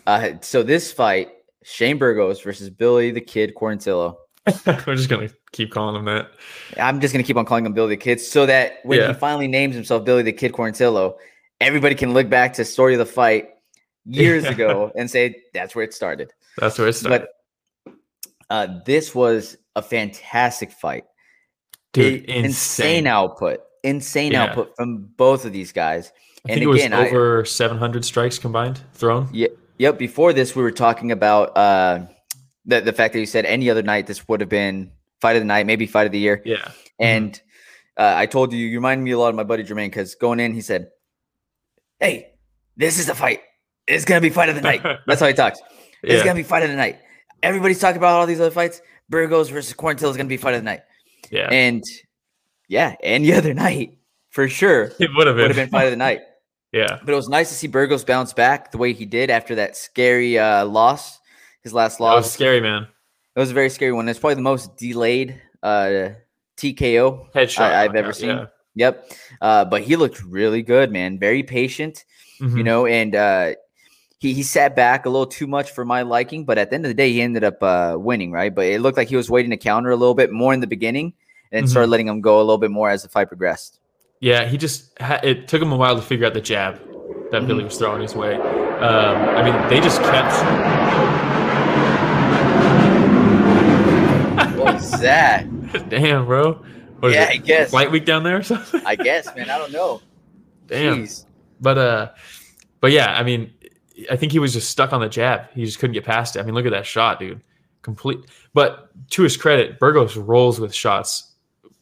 [0.06, 1.28] Uh, so this fight,
[1.62, 4.16] Shane Burgos versus Billy the Kid Quarantillo.
[4.86, 6.30] We're just gonna keep calling him that.
[6.78, 9.08] I'm just gonna keep on calling him Billy the Kid, so that when Yeah.
[9.08, 11.16] he finally names himself Billy the Kid Quarantillo,
[11.60, 13.50] everybody can look back to story of the fight
[14.04, 14.50] years Yeah.
[14.50, 16.32] ago and say that's where it started.
[16.58, 17.26] That's where it started.
[17.86, 17.94] But
[18.50, 21.04] uh, this was a fantastic fight.
[21.94, 23.06] Dude, I- insane.
[23.06, 24.44] output, insane Yeah.
[24.44, 26.12] output from both of these guys.
[26.46, 29.28] I and think it again, I- was over 700 strikes combined thrown.
[29.32, 29.96] Yeah, yep.
[29.98, 32.00] Before this, we were talking about uh,
[32.66, 35.42] the the fact that you said any other night this would have been fight of
[35.42, 36.42] the night, maybe fight of the year.
[36.44, 36.70] Yeah.
[36.98, 37.40] And
[37.96, 40.40] uh, I told you, you remind me a lot of my buddy Jermaine because going
[40.40, 40.90] in, he said,
[42.00, 42.32] "Hey,
[42.76, 43.40] this is the fight.
[43.86, 45.60] It's gonna be fight of the night." That's how he talks.
[46.02, 46.98] It's gonna be fight of the night.
[47.42, 48.80] Everybody's talking about all these other fights.
[49.08, 50.80] Burgos versus Quarantillo is gonna be fight of the night.
[51.30, 51.48] Yeah.
[51.50, 51.82] And
[52.68, 53.98] yeah, any other night
[54.30, 55.56] for sure it would have would been.
[55.56, 56.20] have been fight of the night.
[56.72, 56.98] yeah.
[57.04, 59.76] But it was nice to see Burgos bounce back the way he did after that
[59.76, 61.18] scary uh, loss,
[61.64, 62.24] his last That loss.
[62.24, 62.86] was scary, man.
[63.34, 64.08] It was a very scary one.
[64.08, 66.10] It's probably the most delayed uh,
[66.56, 67.60] TKO Headshot.
[67.60, 68.28] I, have ever seen.
[68.28, 68.46] yeah.
[68.76, 69.12] Yep.
[69.40, 71.18] Uh, but he looked really good, man.
[71.18, 72.04] Very patient,
[72.40, 72.64] you Mhm.
[72.64, 73.54] know, and uh,
[74.18, 76.44] he, he sat back a little too much for my liking.
[76.44, 78.54] But at the end of the day, he ended up uh, winning, right?
[78.54, 80.66] But it looked like he was waiting to counter a little bit more in the
[80.66, 81.14] beginning
[81.52, 81.70] and Mhm.
[81.70, 83.78] started letting him go a little bit more as the fight progressed.
[84.20, 86.74] Yeah, he just ha- it took him a while to figure out the jab
[87.30, 87.46] that Mhm.
[87.46, 88.34] Billy was throwing his way.
[88.34, 90.32] Um, I mean, they just kept.
[95.00, 95.88] That?
[95.88, 96.64] Damn, bro.
[97.00, 97.70] What Yeah, I guess.
[97.70, 98.82] Flight week down there or something.
[98.84, 99.50] I guess, man.
[99.50, 100.00] I don't know.
[100.66, 101.04] Damn.
[101.04, 101.26] Jeez.
[101.60, 102.10] But uh,
[102.80, 103.52] but yeah, I mean,
[104.10, 105.50] I think he was just stuck on the jab.
[105.52, 106.40] He just couldn't get past it.
[106.40, 107.40] I mean, look at that shot, dude.
[107.82, 108.20] Complete.
[108.52, 111.32] But to his credit, Burgos rolls with shots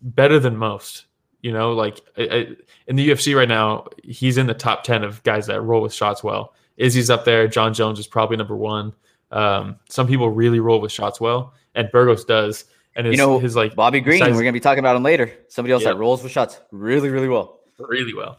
[0.01, 1.07] better than most.
[1.41, 2.47] You know, like I, I,
[2.87, 5.95] in the UFC right now, he's in the top ten of guys that roll with
[5.95, 6.55] shots well.
[6.77, 7.47] Izzy's up there.
[7.49, 8.93] Jon Jones is probably number one.
[9.31, 12.65] Um, some people really roll with shots well, and Burgos does.
[12.95, 14.97] And his, You know, his like Bobby Green, Besides- we're going to be talking about
[14.97, 15.33] him later.
[15.49, 15.91] Somebody else Yeah.
[15.93, 17.61] that rolls with shots really, really well.
[17.79, 18.39] really well.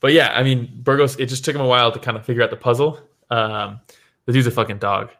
[0.00, 1.16] But yeah, I mean, Burgos.
[1.18, 3.00] It just took him a while to kind of figure out the puzzle.
[3.30, 3.80] Um,
[4.26, 5.10] the dude's a fucking dog.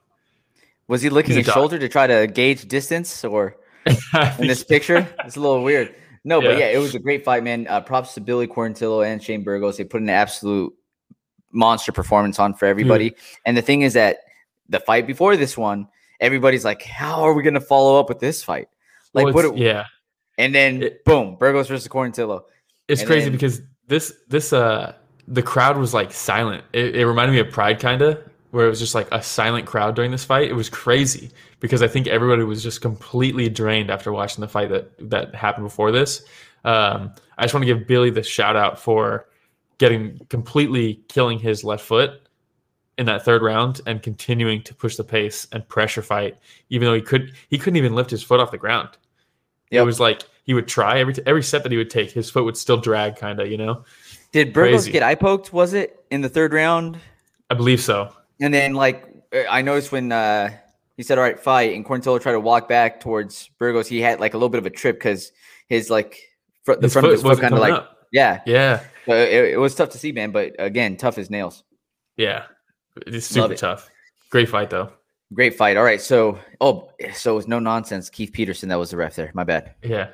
[0.89, 1.55] Was he licking his dog.
[1.55, 3.57] shoulder to try to gauge distance or
[4.39, 5.09] in this picture?
[5.25, 5.95] It's a little weird.
[6.23, 6.59] No, but Yeah.
[6.59, 7.67] yeah, it was a great fight, man.
[7.69, 9.79] Uh, props to Billy Quarantillo and Shane Burgos.
[9.79, 10.73] They put an absolute
[11.51, 13.15] monster performance on for everybody.
[13.45, 14.19] And the thing is that
[14.69, 15.89] the fight before this one,
[16.21, 18.69] everybody's like, "How are we going to follow up with this fight?"
[19.15, 19.57] Like, Well, what?
[19.59, 19.85] yeah,
[20.39, 22.43] And then It- boom, Burgos versus Quarantillo.
[22.89, 24.93] it's And crazy then- because this this uh
[25.29, 26.63] the crowd was like silent.
[26.73, 28.19] It, it reminded me of Pride, kinda,
[28.53, 30.49] where it was just like a silent crowd during this fight.
[30.49, 34.69] It was crazy because I think everybody was just completely drained after watching the fight
[34.71, 36.25] that that happened before this.
[36.65, 39.27] Um, I just want to give Billy the shout out for
[39.79, 42.21] getting completely killing his left foot
[42.99, 46.37] in that third round and continuing to push the pace and pressure fight,
[46.71, 48.91] even though he could he couldn't even lift his foot off the ground.
[49.71, 52.45] It was like he would try every every step that he would take, his foot
[52.45, 53.85] would still drag, kind of, you know.
[54.33, 55.53] Did Burgos get eye poked?
[55.53, 56.99] Was it in the third round?
[57.51, 58.13] I believe so.
[58.41, 59.05] And then, like,
[59.35, 60.51] uh, I noticed when uh,
[60.97, 64.21] he said, "All right, fight," and Quarantillo tried to walk back towards Burgos, he had
[64.21, 65.33] like a little bit of a trip because
[65.69, 66.19] his like
[66.65, 68.07] fr- the His front of his foot kind of like up.
[68.13, 68.41] yeah.
[68.47, 70.31] Yeah, So it, it was tough to see, man.
[70.33, 71.65] But again, tough as nails.
[72.17, 72.45] yeah,
[73.07, 73.59] it's super it.
[73.59, 73.91] tough.
[74.31, 74.93] Great fight though.
[75.33, 75.77] Great fight.
[75.77, 78.09] All right, so oh, so it was no nonsense.
[78.11, 79.31] Keith Peterson, that was the ref there.
[79.35, 79.75] My bad.
[79.83, 80.11] Yeah,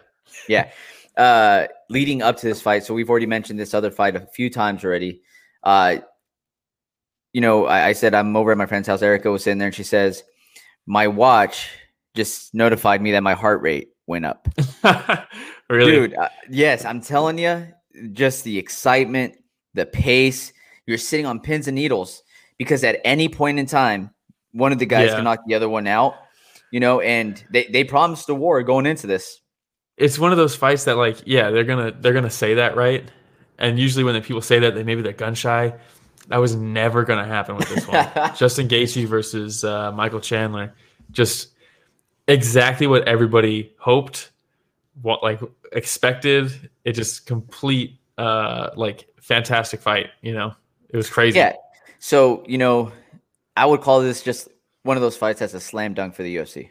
[0.48, 0.70] Yeah.
[1.16, 4.48] Uh, leading up to this fight, so we've already mentioned this other fight a few
[4.48, 5.20] times already.
[5.62, 5.98] Uh,
[7.34, 9.02] you know, I, I said I'm over at my friend's house.
[9.02, 10.22] Erica was sitting there, and she says,
[10.86, 11.68] "My watch
[12.14, 14.48] just notified me that my heart rate went up."
[15.68, 15.92] really.
[15.92, 17.68] Dude, uh, yes, I'm telling you,
[18.12, 19.36] just the excitement,
[19.74, 20.54] the pace.
[20.86, 22.21] You're sitting on pins and needles
[22.58, 24.10] because at any point in time,
[24.52, 25.16] one of the guys Yeah.
[25.16, 26.14] can knock the other one out.
[26.70, 29.40] You know, and they they promised a war going into this.
[29.98, 33.04] it's one of those fights that like yeah they're gonna they're gonna say that right
[33.58, 35.72] and usually when the people say that they maybe they're gun shy
[36.28, 40.72] that was never gonna happen with this one justin Gaethje versus uh, michael chandler
[41.10, 41.50] just
[42.26, 44.30] exactly what everybody hoped
[45.02, 45.40] what like
[45.72, 50.54] expected it just complete uh like fantastic fight you know
[50.88, 51.52] it was crazy Yeah.
[52.02, 52.90] So, you know,
[53.56, 54.48] I would call this just
[54.82, 56.70] one of those fights that's a slam dunk for the UFC.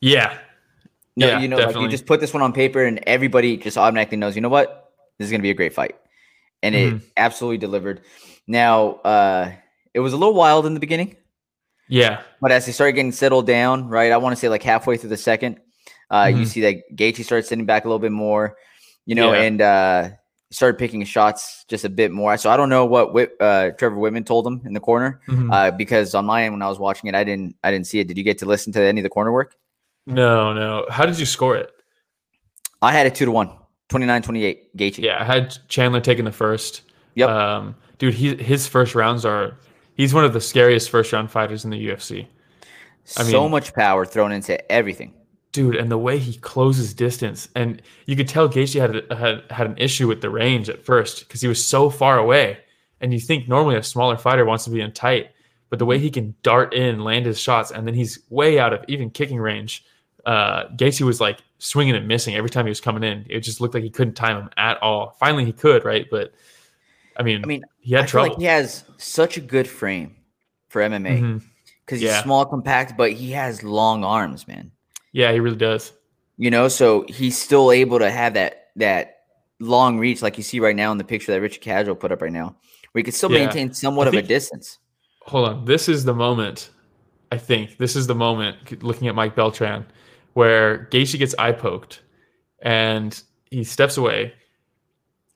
[0.00, 0.38] yeah
[1.16, 3.76] No, Yeah, you know, like you just put this one on paper and everybody just
[3.76, 4.90] automatically knows, you know what?
[5.18, 5.96] This is going to be a great fight.
[6.62, 7.02] And it Mhm.
[7.18, 8.00] absolutely delivered.
[8.46, 9.52] Now, uh,
[9.92, 11.16] it was a little wild in the beginning,
[11.88, 14.12] yeah but as they started getting settled down, right?
[14.12, 15.60] I want to say like halfway through the second,
[16.10, 16.46] uh, you Mhm.
[16.46, 18.56] see that Gaethje started sitting back a little bit more,
[19.04, 19.40] you know, Yeah.
[19.42, 20.08] and uh,
[20.56, 22.34] started picking shots just a bit more.
[22.38, 23.08] So I don't know what
[23.40, 25.20] uh, Trevor Wittman told him in the corner.
[25.28, 25.52] Mhm.
[25.52, 27.98] uh, because on my end when I was watching it, I didn't I didn't see
[28.00, 28.08] it.
[28.08, 29.54] Did you get to listen to any of the corner work?
[30.06, 31.68] no no how did you score it
[32.80, 33.50] I had it two to one,
[33.88, 34.98] 29-28, Gaethje.
[34.98, 36.82] Yeah, I had Chandler taking the first.
[37.16, 37.28] Yep.
[37.28, 39.56] Um, dude, he, his first rounds are.
[39.94, 42.26] He's one of the scariest first round fighters in the UFC.
[43.18, 45.12] I so mean- much power thrown into everything.
[45.56, 49.66] Dude, and the way he closes distance, and you could tell Gaethje had had had
[49.66, 52.58] an issue with the range at first because he was so far away.
[53.00, 55.30] And you think normally a smaller fighter wants to be in tight,
[55.70, 58.74] but the way he can dart in, land his shots, and then he's way out
[58.74, 59.82] of even kicking range.
[60.26, 63.24] Uh, Gaethje was like swinging and missing every time he was coming in.
[63.30, 65.16] It just looked like he couldn't time him at all.
[65.18, 66.06] Finally, he could, right?
[66.10, 66.34] But
[67.16, 68.28] I mean, I mean, he had I trouble.
[68.28, 70.16] like he has such a good frame
[70.68, 71.40] for MMA
[71.86, 72.14] because Yeah.
[72.16, 74.70] he's small, compact, but he has long arms, man.
[75.16, 75.94] Yeah, he really does.
[76.36, 79.20] You know, so he's still able to have that that
[79.60, 82.20] long reach, like you see right now in the picture that Richard Casual put up
[82.20, 82.54] right now,
[82.92, 83.46] where he can still Yeah.
[83.46, 84.78] maintain somewhat I of a distance.
[85.22, 85.64] Hold on.
[85.64, 86.68] This is the moment.
[87.32, 88.82] I think this is the moment.
[88.82, 89.86] Looking at Mike Beltran,
[90.34, 92.02] where Gaethje gets eye poked,
[92.60, 93.18] and
[93.50, 94.34] he steps away.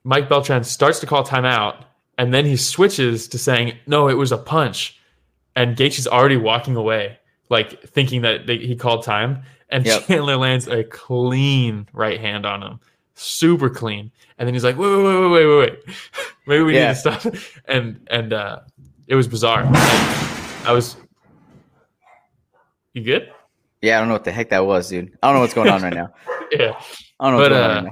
[0.04, 1.84] Mike Beltran starts to call timeout,
[2.18, 4.98] and then he switches to saying, "No, it was a punch,"
[5.56, 9.42] and Gaethje's already walking away, like thinking that they, he called time.
[9.70, 10.06] And Yep.
[10.06, 12.80] Chandler lands a clean right hand on him,
[13.14, 14.10] super clean.
[14.38, 15.96] And then he's like, "Wait, wait, wait, wait, wait, wait, wait.
[16.46, 16.88] Maybe we Yeah.
[16.88, 17.34] need to stop."
[17.66, 18.60] And and uh,
[19.06, 19.62] it was bizarre.
[19.62, 19.76] And
[20.66, 20.96] I was.
[22.94, 23.30] You good?
[23.82, 25.16] Yeah, I don't know what the heck that was, dude.
[25.22, 26.12] I don't know what's going on right now.
[26.52, 26.72] Yeah.
[27.20, 27.84] I don't know But, what's going on uh, right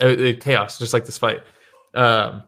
[0.00, 0.24] now.
[0.26, 1.38] uh, uh, chaos, just like this fight.
[1.94, 2.42] Um,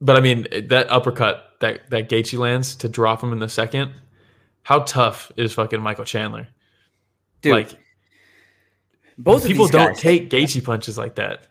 [0.00, 3.92] but I mean, that uppercut that that Gaethje lands to drop him in the second.
[4.64, 6.48] How tough is fucking Michael Chandler?
[7.42, 7.70] Dude, like
[9.18, 11.46] both of people don't guys, take Gaethje punches like that.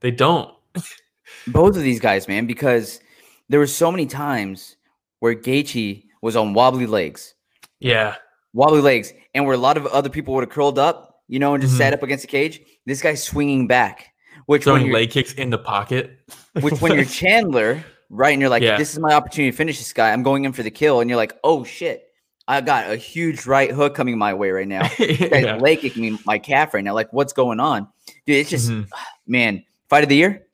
[0.00, 0.52] They don't.
[1.46, 3.00] both of these guys, man, because
[3.48, 4.76] there were so many times
[5.20, 7.34] where Gaethje was on wobbly legs,
[7.80, 8.16] Yeah,
[8.52, 11.54] wobbly legs, and where a lot of other people would have curled up, you know,
[11.54, 11.78] and just Mhm.
[11.78, 12.60] sat up against the cage.
[12.86, 14.08] This guy's swinging back,
[14.46, 16.18] which when throwing leg kicks in the pocket.
[16.60, 18.78] which when you're Chandler, right, and you're like, Yeah.
[18.78, 20.12] this is my opportunity to finish this guy.
[20.12, 22.04] I'm going in for the kill, and you're like, oh shit,
[22.52, 24.88] I got a huge right hook coming my way right now.
[24.98, 25.56] Yeah.
[25.56, 26.92] leg kicking me my calf right now.
[26.94, 27.88] Like, what's going on,
[28.26, 28.36] dude?
[28.36, 28.88] It's just, Mhm.
[29.26, 30.46] man, fight of the year.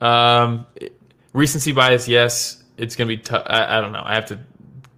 [0.00, 0.66] Um,
[1.32, 2.62] recency bias, yes.
[2.76, 3.44] It's gonna be tough.
[3.46, 4.02] I, I don't know.
[4.04, 4.38] I have to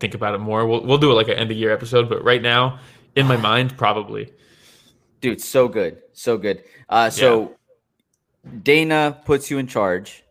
[0.01, 0.67] think about it more.
[0.67, 2.09] We'll we'll do it like an end of year episode.
[2.09, 2.79] But right now,
[3.15, 4.33] in my mind, probably.
[5.21, 7.57] dude so good so good uh so
[8.63, 10.23] dana puts you in charge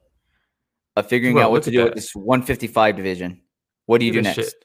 [0.95, 3.41] of figuring Bro, out what to do with this 155 division
[3.87, 4.64] what do you do next shit.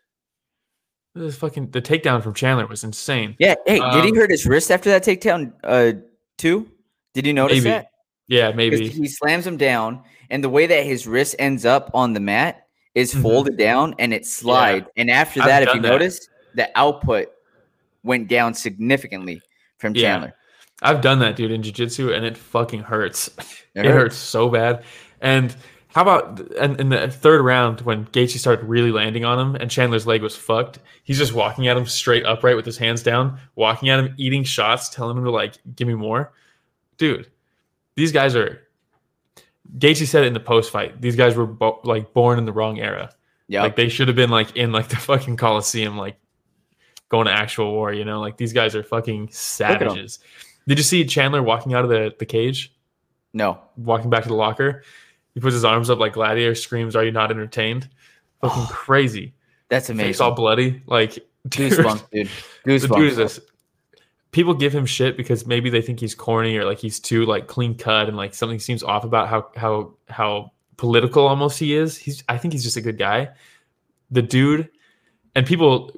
[1.15, 3.35] This fucking the takedown from Chandler was insane.
[3.39, 5.93] yeah hey did he Um, hurt his wrist after that takedown uh
[6.39, 6.71] too
[7.15, 7.71] did you notice Maybe.
[7.71, 7.91] that
[8.29, 8.89] Yeah, maybe.
[8.89, 12.67] he slams him down and the way that his wrist ends up on the mat
[12.95, 13.23] is Mhm.
[13.23, 15.89] folded down and it slides and after I've that if you that.
[15.89, 17.29] notice the output
[18.05, 19.43] went down significantly
[19.79, 20.03] from Yeah.
[20.13, 20.35] chandler
[20.83, 23.29] I've done that, dude, in jiu-jitsu, and it fucking hurts.
[23.75, 24.83] It It, hurts so bad.
[25.21, 25.55] And
[25.93, 29.71] how about in, in the third round when Gaethje started really landing on him and
[29.71, 30.79] Chandler's leg was fucked?
[31.03, 34.45] He's just walking at him straight upright with his hands down, walking at him, eating
[34.45, 36.33] shots, telling him to like give me more.
[36.97, 37.29] Dude,
[37.97, 38.61] these guys are.
[39.79, 41.01] Gaethje said it in the post fight.
[41.01, 43.11] These guys were bo- like born in the wrong era.
[43.49, 46.17] yeah Like they should have been like in like the fucking Coliseum, like
[47.09, 47.93] going to actual war.
[47.93, 50.21] You know, like these guys are fucking savages.
[50.69, 52.73] Did you see Chandler walking out of the, the cage,
[53.33, 54.85] no walking back to the locker?
[55.35, 57.89] He puts his arms up like gladiator, screams, "Are you not entertained?"
[58.41, 59.35] Fucking crazy.
[59.69, 60.83] that's Face amazing all bloody.
[60.87, 61.15] Like
[61.49, 62.29] dude, goosebumps dude
[62.81, 63.41] The dude is this.
[64.33, 67.49] People give him shit because maybe they think he's corny or like he's too like
[67.49, 71.97] clean cut and like something seems off about how how how political almost he is.
[71.97, 73.31] He's I think he's just a good guy.
[74.11, 74.69] The dude
[75.35, 75.93] and people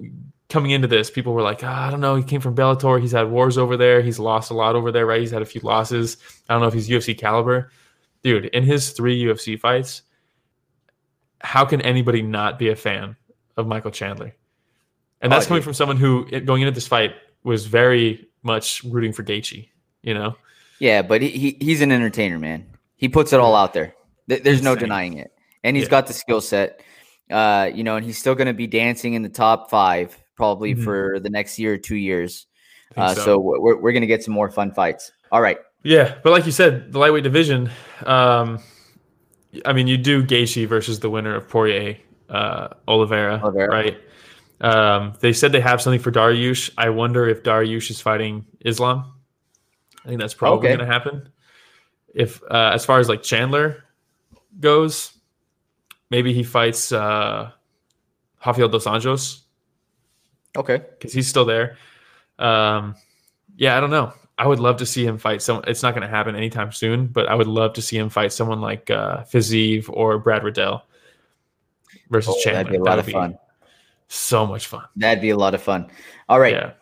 [0.48, 3.12] coming into this, people were like, "Ah, I don't know, he came from Bellator, he's
[3.12, 5.20] had wars over there, he's lost a lot over there, right?
[5.20, 6.18] He's had a few losses.
[6.48, 7.70] I don't know if he's UFC caliber.
[8.22, 10.02] Dude, in his three UFC fights,
[11.40, 13.16] how can anybody not be a fan
[13.56, 14.34] of Michael Chandler?
[15.20, 15.64] And Oh, that's coming dude.
[15.64, 19.68] from someone who going into this fight was very much rooting for Gaethje,
[20.02, 20.36] you know?
[20.78, 22.66] Yeah, but he, he he's an entertainer, man.
[22.96, 23.94] He puts it all out there.
[24.28, 25.32] Th- There's no denying it,
[25.64, 25.90] and he's Yeah.
[25.90, 26.82] got the skill set.
[27.30, 30.74] Uh, you know, and he's still going to be dancing in the top five probably
[30.74, 30.84] Mhm.
[30.84, 32.46] for the next year or two years.
[32.96, 33.38] Uh, think so.
[33.38, 35.12] we're we're going to get some more fun fights.
[35.30, 37.70] All right, Yeah, but like you said, the lightweight division.
[38.06, 38.60] Um,
[39.64, 43.68] I mean, you do Gaethje versus the winner of Poirier, uh, Oliveira, Oliveira.
[43.68, 44.00] right?
[44.60, 46.70] Um, they said they have something for Dariush.
[46.78, 49.12] I wonder if Dariush is fighting Islam.
[50.04, 50.76] I think that's probably Okay.
[50.76, 51.28] going to happen.
[52.14, 53.84] If uh, as far as like Chandler
[54.60, 55.12] goes,
[56.10, 57.50] maybe he fights uh,
[58.46, 59.40] Rafael dos Anjos
[60.56, 60.78] okay.
[60.90, 61.76] because he's still there.
[62.38, 62.94] Um,
[63.56, 64.12] yeah, I don't know.
[64.42, 65.64] I would love to see him fight someone.
[65.68, 68.32] It's not going to happen anytime soon, but I would love to see him fight
[68.32, 70.82] someone like uh, Fiziev or Brad Riddell
[72.10, 72.64] versus Oh, Chandler.
[72.64, 73.38] that'd be a lot would of fun.
[74.08, 74.82] so much fun.
[74.96, 75.88] That'd be a lot of fun.
[76.28, 76.54] All right.
[76.54, 76.72] Yeah.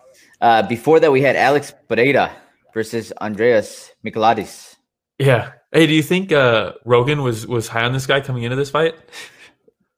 [0.41, 2.33] Uh, before that, we had Alex Pereira
[2.73, 4.77] versus Andreas Michailidis.
[5.19, 5.53] Yeah.
[5.71, 8.71] Hey, do you think uh, Rogan was was high on this guy coming into this
[8.71, 8.95] fight?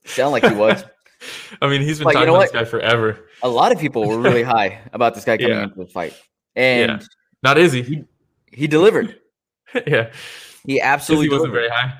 [0.04, 0.82] Sound like he was.
[1.62, 3.28] I mean, he's been Like, you talking know about this guy forever.
[3.44, 5.62] A lot of people were really high about this guy coming Yeah.
[5.62, 6.14] into the fight,
[6.56, 7.06] and Yeah.
[7.42, 7.82] Not Izzy.
[7.82, 8.04] he
[8.52, 9.18] he delivered.
[9.86, 10.12] yeah.
[10.66, 11.98] He absolutely Izzy wasn't very high.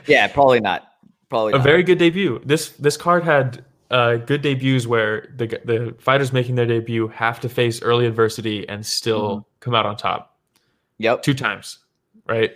[0.06, 0.88] Yeah, probably not.
[1.28, 1.64] Probably a not.
[1.64, 2.40] very good debut.
[2.44, 7.38] This this card had uh, good debuts where the the fighters making their debut have
[7.40, 9.48] to face early adversity and still Mm-hmm.
[9.60, 10.36] come out on top
[10.98, 11.22] Yep.
[11.22, 11.78] two times,
[12.26, 12.52] right?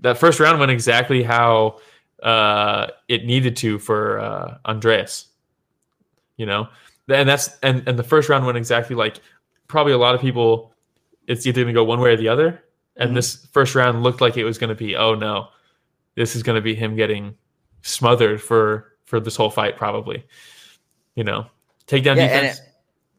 [0.00, 1.78] That first round went exactly how
[2.22, 5.26] uh, it needed to for uh, Andreas.
[6.36, 6.68] You know,
[7.08, 9.20] and that's and and the first round went exactly like
[9.68, 10.72] probably a lot of people.
[11.28, 12.64] It's either going to go one way or the other.
[12.96, 13.14] And Mhm.
[13.14, 15.48] this first round looked like it was going to be, oh no,
[16.16, 17.36] this is going to be him getting
[17.82, 20.24] smothered for for this whole fight, probably.
[21.14, 21.46] You know,
[21.86, 22.58] takedown Yeah, and defense.
[22.58, 22.64] it-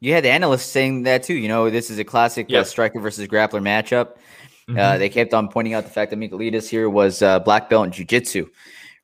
[0.01, 1.33] you had the analysts saying that too.
[1.33, 4.17] You know, this is a classic uh, striker versus grappler matchup.
[4.69, 4.99] Uh, Mhm.
[4.99, 7.91] they kept on pointing out the fact that Michailidis here was uh, black belt in
[7.91, 8.47] jiu-jitsu,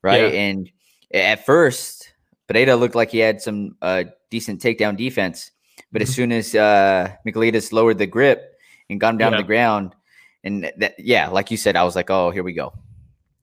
[0.04, 0.32] right?
[0.34, 0.40] Yeah.
[0.40, 0.70] And
[1.14, 2.14] at first,
[2.48, 5.52] Pereira looked like he had some uh, decent takedown defense,
[5.92, 6.14] but as Mhm.
[6.14, 8.55] soon as uh, Michailidis lowered the grip
[8.90, 9.96] and got him down to the ground,
[10.44, 12.74] and that, yeah, like you said, I was like, oh, here we go.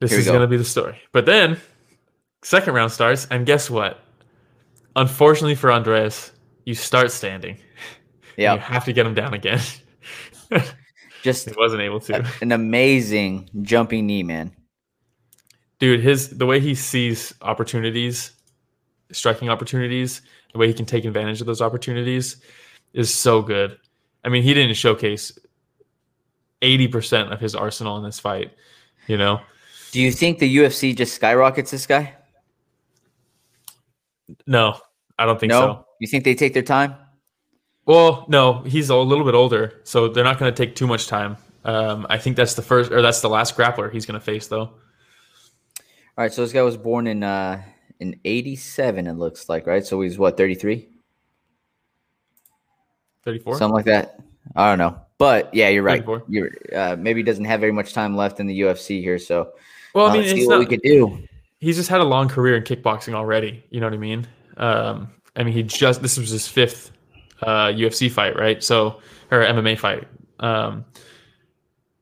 [0.01, 0.33] This Here is go.
[0.33, 0.99] going to be the story.
[1.13, 1.59] But then,
[2.43, 4.01] second round starts, and guess what?
[4.97, 6.33] Unfortunately for Andreas,
[6.65, 7.59] you start standing.
[8.39, 9.61] Yeah, You have to get him down again.
[11.23, 12.27] just he wasn't able to.
[12.41, 14.57] an amazing jumping knee, man.
[15.79, 18.33] Dude, his the way he sees opportunities,
[19.13, 22.39] striking opportunities, the way he can take advantage of those opportunities
[22.95, 23.77] is so good.
[24.25, 25.39] I mean, he didn't showcase
[26.63, 28.53] 80% of his arsenal in this fight,
[29.07, 29.41] you know?
[29.91, 32.15] Do you think the UFC just skyrockets this guy?
[34.47, 34.79] No,
[35.19, 35.61] I don't think no.
[35.61, 35.87] so.
[36.01, 36.95] You think they take their time?
[37.85, 41.09] Well, no, he's a little bit older, so they're not going to take too much
[41.09, 41.37] time.
[41.65, 44.47] Um, I think that's the first, or that's the last grappler he's going to face,
[44.47, 44.61] though.
[44.61, 47.63] All right, so this guy was born in uh
[48.01, 49.87] in 87 it looks like, right?
[49.87, 50.89] So he's what, 33?
[53.25, 53.59] 34.
[53.59, 54.21] Something like that.
[54.57, 55.01] I don't know.
[55.19, 56.05] But yeah, you're right.
[56.05, 56.25] 34.
[56.29, 59.53] You're uh maybe he doesn't have very much time left in the UFC here, so
[59.95, 61.23] well, uh, I mean, let's see it's what not, we could do.
[61.61, 63.65] he's just had a long career in kickboxing already.
[63.71, 64.27] You know what I mean?
[64.57, 66.93] Um, I mean, he just this was his fifth
[67.43, 68.63] uh, UFC fight, right?
[68.63, 70.09] So or MMA fight.
[70.41, 70.85] Um,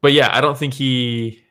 [0.00, 1.42] but yeah, I don't think he,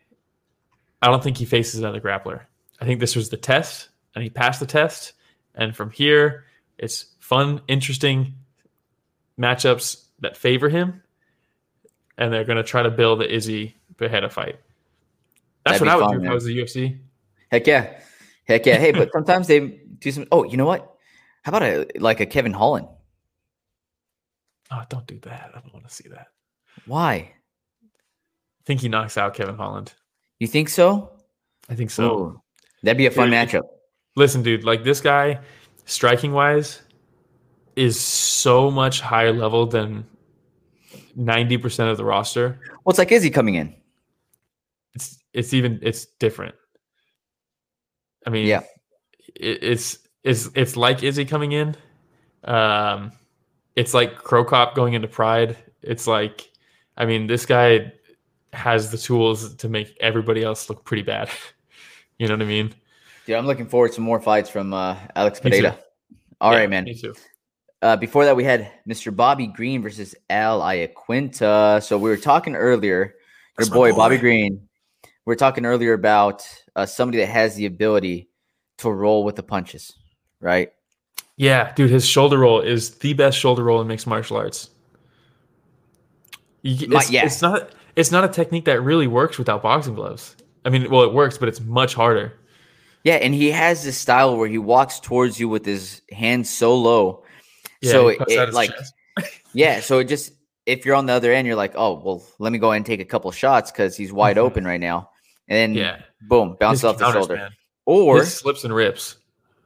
[1.01, 2.41] I don't think he faces another grappler.
[2.82, 5.13] I think this was the test, and he passed the test.
[5.55, 6.45] And from here,
[6.77, 8.34] it's fun, interesting
[9.39, 11.02] matchups that favor him,
[12.17, 14.60] and they're going to try to build the Izzy Pereira fight.
[15.65, 16.32] That's That'd what I would fun, do if man.
[16.32, 16.99] I was the UFC.
[17.52, 17.99] Heck yeah.
[18.45, 18.78] Heck yeah.
[18.78, 19.60] Hey, but sometimes they
[19.99, 20.95] do some Oh, you know what?
[21.43, 22.88] How about a like a Kevin Holland?
[24.71, 25.52] Oh, don't do that.
[25.56, 26.28] I don't want to see that.
[26.86, 27.13] Why?
[27.13, 29.93] I think he knocks out Kevin Holland.
[30.39, 31.12] You think so?
[31.69, 32.04] I think so.
[32.04, 32.41] Ooh,
[32.84, 33.63] that'd be a fun Dude, matchup.
[34.15, 35.39] Listen, dude, like this guy,
[35.86, 36.82] striking wise,
[37.80, 40.06] is so much higher level than
[41.18, 42.60] 90% of the roster.
[42.84, 43.74] Well, it's like Izzy coming in.
[44.96, 46.56] It's it's even it's different.
[48.28, 48.62] I mean, Yeah.
[49.36, 51.78] it, it's it's it's like Izzy coming in.
[52.44, 53.13] Um,
[53.78, 55.56] it's like Cro Cop going into Pride.
[55.82, 56.52] It's like,
[56.98, 57.94] I mean, this guy
[58.52, 61.30] has the tools to make everybody else look pretty bad.
[62.20, 62.74] you know what I mean?
[63.26, 65.80] Dude, I'm looking forward to more fights from uh, Alex Pereira.
[66.42, 66.84] All right, man.
[66.84, 67.13] Me too.
[67.82, 69.15] Uh, before that, we had Mr.
[69.15, 71.82] Bobby Green versus Al Iaquinta.
[71.82, 73.15] So we were talking earlier, your
[73.58, 74.18] That's my boy, Bobby.
[74.18, 74.68] Green.
[75.26, 76.44] We are talking earlier about
[76.76, 78.30] uh, somebody that has the ability
[78.80, 79.94] to roll with the punches,
[80.42, 80.72] right?
[81.38, 84.70] Yeah, dude, his shoulder roll is the best shoulder roll in mixed martial arts.
[86.63, 87.26] You- My- yeah.
[87.26, 90.36] it's not it's not a technique that really works without boxing gloves.
[90.65, 92.34] I mean, well, it works, but it's much harder.
[93.04, 96.76] Yeah, and he has this style where he walks towards you with his hands so
[96.76, 97.24] low.
[97.82, 98.72] Yeah, so it, it like
[99.54, 100.34] yeah, so it just
[100.65, 102.86] if you're on the other end, you're like, oh well, let me go ahead and
[102.86, 104.42] take a couple shots because he's wide Mhm.
[104.42, 105.10] open right now,
[105.48, 107.52] and then yeah, boom, bounce his off the shoulder, man.
[107.86, 109.16] or His slips and rips.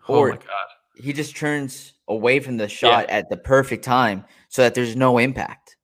[0.07, 0.67] or- oh my god,
[1.03, 5.17] he just turns away from the shot at the perfect time so that there's no
[5.17, 5.75] impact.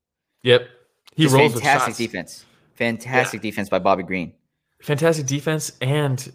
[0.44, 0.68] yep.
[1.16, 2.46] He Just rolls fantastic defense.
[2.76, 4.34] Fantastic defense by Bobby Green.
[4.82, 6.32] fantastic defense and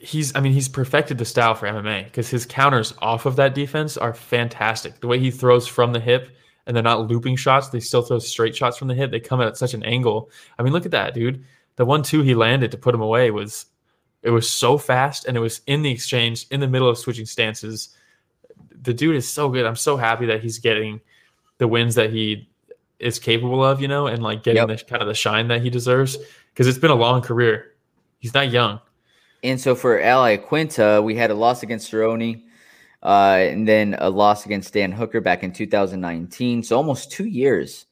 [0.00, 3.54] he's i mean he's perfected the style for mma because his counters off of that
[3.54, 4.98] defense are fantastic.
[5.00, 6.30] The way he throws from the hip
[6.66, 9.40] and they're not looping shots they still throw straight shots from the hip they come
[9.42, 10.30] at such an angle.
[10.58, 11.44] I mean look at that dude.
[11.76, 13.66] The one two he landed to put him away was
[14.22, 17.26] it was so fast and it was in the exchange in the middle of switching
[17.26, 17.90] stances.
[18.82, 19.66] The dude is so good.
[19.66, 21.00] I'm so happy that he's getting
[21.58, 22.48] the wins that he
[22.98, 24.78] is capable of you know and like getting Yep.
[24.78, 26.16] the kind of the shine that he deserves
[26.52, 27.74] because it's been a long career.
[28.18, 28.80] He's not young.
[29.42, 32.42] And so for Al Iaquinta, we had a loss against Cerrone,
[33.02, 33.06] uh,
[33.40, 36.62] and then a loss against Dan Hooker back in 2019.
[36.62, 37.86] So almost two years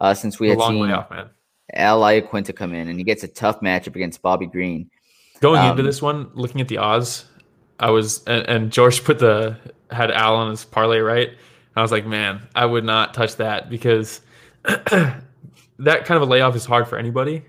[0.00, 1.30] uh, since we a had long way seen off, man.
[1.72, 4.90] Al Iaquinta come in, and he gets a tough matchup against Bobby Green.
[5.40, 7.24] Going into Um, this one, looking at the odds,
[7.78, 9.56] I was and, and George put the
[9.90, 11.30] had Al on his parlay right.
[11.76, 14.20] I was like, man, I would not touch that because
[14.64, 15.24] that
[15.78, 17.44] kind of a layoff is hard for anybody.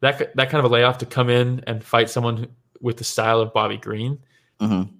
[0.00, 2.46] That that kind of a layoff to come in and fight someone who-
[2.84, 4.18] with the style of Bobby Green,
[4.60, 4.90] Mhm.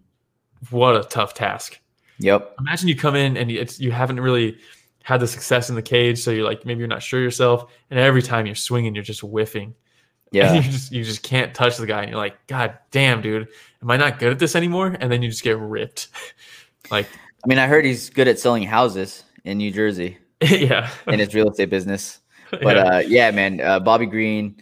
[0.70, 1.78] what a tough task.
[2.18, 2.54] Yep.
[2.58, 4.56] Imagine you come in and it's you haven't really
[5.02, 8.00] had the success in the cage, so you're like maybe you're not sure yourself, and
[8.00, 9.74] every time you're swinging, you're just whiffing.
[10.32, 10.52] Yeah.
[10.52, 13.46] And you just you just can't touch the guy, and you're like, God damn, dude,
[13.80, 14.96] am I not good at this anymore?
[14.98, 16.08] And then you just get ripped.
[16.90, 17.06] like,
[17.44, 21.32] I mean, I heard he's good at selling houses in New Jersey yeah, in his
[21.36, 22.18] real estate business.
[22.50, 22.82] But yeah.
[22.84, 24.56] uh, yeah, man, uh, Bobby Green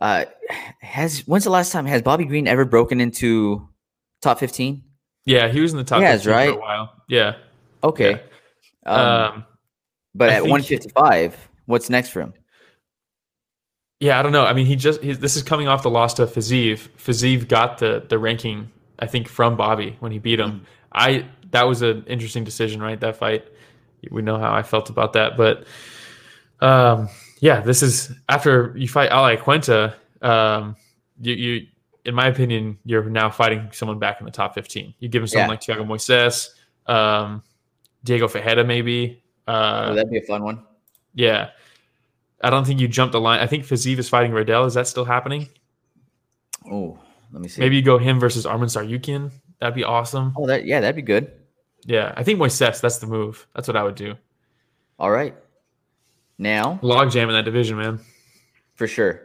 [0.00, 0.24] uh,
[0.80, 1.20] has.
[1.26, 3.68] When's the last time has Bobby Green ever broken into
[4.22, 4.82] top 15?
[5.24, 6.54] yeah, he was in the top He has, 15 for right?
[6.54, 6.92] a while.
[7.08, 7.34] Yeah,
[7.84, 8.22] Okay.
[8.86, 9.44] Um, um,
[10.14, 12.32] but I at 155, what's next for him?
[14.00, 14.18] yeah.
[14.18, 14.44] I don't know.
[14.44, 16.88] I mean, he just he's, this is coming off the loss to Fiziev.
[16.98, 20.50] Fiziev got the the ranking, I think, from Bobby when he beat him.
[20.52, 20.64] Mm.
[20.92, 22.98] I that was an interesting decision, right?
[22.98, 23.44] That fight.
[24.10, 25.64] We know how I felt about that, but
[26.60, 27.08] um,
[27.40, 29.94] yeah, this is after you fight Al Iaquinta.
[30.22, 30.76] Um,
[31.20, 31.66] you, you,
[32.04, 34.94] in my opinion, you're now fighting someone back in the top 15.
[34.98, 35.50] You give him someone Yeah.
[35.50, 36.48] like Thiago Moises,
[36.92, 37.42] um,
[38.04, 39.22] Diego Ferreira, maybe.
[39.46, 40.62] Uh, oh, that'd be a fun one.
[41.14, 41.50] yeah,
[42.42, 43.40] I don't think you jumped the line.
[43.40, 44.64] I think Fiziev is fighting Riddell.
[44.66, 45.48] Is that still happening?
[46.70, 46.98] Oh,
[47.32, 47.60] let me see.
[47.60, 49.30] Maybe you go him versus Arman Tsarukyan.
[49.60, 50.34] That'd be awesome.
[50.36, 51.32] Oh, that yeah, that'd be good.
[51.84, 52.80] Yeah, I think Moises.
[52.80, 53.46] That's the move.
[53.54, 54.14] That's what I would do.
[54.98, 55.34] All right.
[56.38, 58.00] Now, Logjam in that division, man.
[58.74, 59.22] for sure.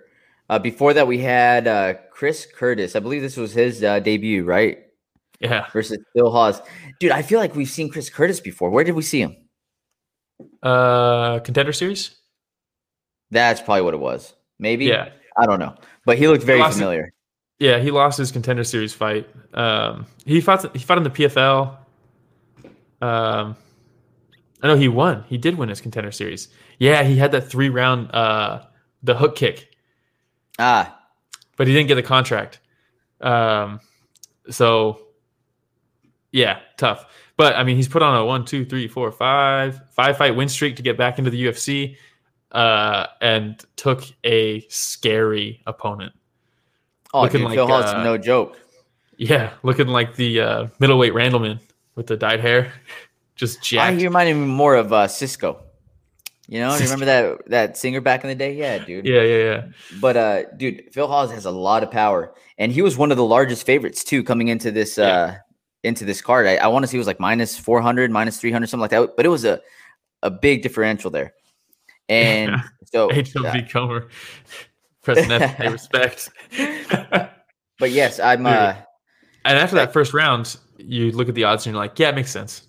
[0.50, 2.96] Uh, before that, we had uh, Chris Curtis.
[2.96, 4.80] I believe this was his uh, debut, right?
[5.40, 5.68] Yeah.
[5.72, 6.62] Versus Phil Hawes.
[7.00, 8.70] Dude, I feel like we've seen Chris Curtis before.
[8.70, 9.36] Where did we see him?
[10.62, 12.16] Uh, contender series.
[13.32, 14.34] That's probably what it was.
[14.60, 14.86] Maybe.
[14.86, 15.10] Yeah.
[15.38, 15.76] I don't know.
[16.06, 17.14] But he looked very Lost- familiar.
[17.60, 19.30] Yeah, he lost his contender series fight.
[19.54, 20.76] Um, he fought.
[20.76, 21.78] He fought in the PFL.
[23.02, 23.56] Um,
[24.64, 25.26] I know he won.
[25.28, 26.48] He did win his contender series.
[26.80, 28.64] Yeah, he had that three round uh
[29.04, 29.70] the hook kick,
[30.58, 30.98] Ah,
[31.58, 32.60] but he didn't get the contract.
[33.22, 33.80] Um,
[34.50, 35.02] so
[36.32, 37.06] yeah, tough.
[37.36, 40.50] But I mean, he's put on a one, two, three, four, five, five fight win
[40.50, 41.98] streak to get back into the UFC,
[42.52, 46.14] uh, and took a scary opponent.
[47.14, 48.60] oh, Looking dude, like, Phil uh, no joke.
[49.18, 51.60] Yeah, looking like the uh, middleweight Randleman
[51.96, 52.74] with the dyed hair,
[53.36, 53.98] just jacked.
[54.00, 55.62] he reminded me more of uh, Sisqo.
[56.48, 58.54] You know, you remember that that singer back in the day?
[58.54, 59.06] Yeah, dude.
[59.06, 59.66] yeah, yeah, yeah.
[60.02, 63.18] But uh, dude, Phil Hawes has a lot of power, and he was one of
[63.18, 65.06] the largest favorites too coming into this Yeah.
[65.08, 65.36] uh
[65.84, 66.46] into this card.
[66.48, 68.82] I, I want to say it was like minus four hundred, minus three hundred, something
[68.82, 69.16] like that.
[69.16, 69.62] But it was a
[70.22, 71.34] a big differential there,
[72.10, 72.62] and Yeah.
[72.86, 73.10] so.
[73.10, 74.10] HLB Comer,
[75.02, 76.30] pressing that pay respect.
[77.80, 78.46] but yes, I'm.
[78.46, 78.76] uh
[79.46, 82.16] and after that first round, you look at the odds and you're like, yeah, it
[82.16, 82.68] makes sense.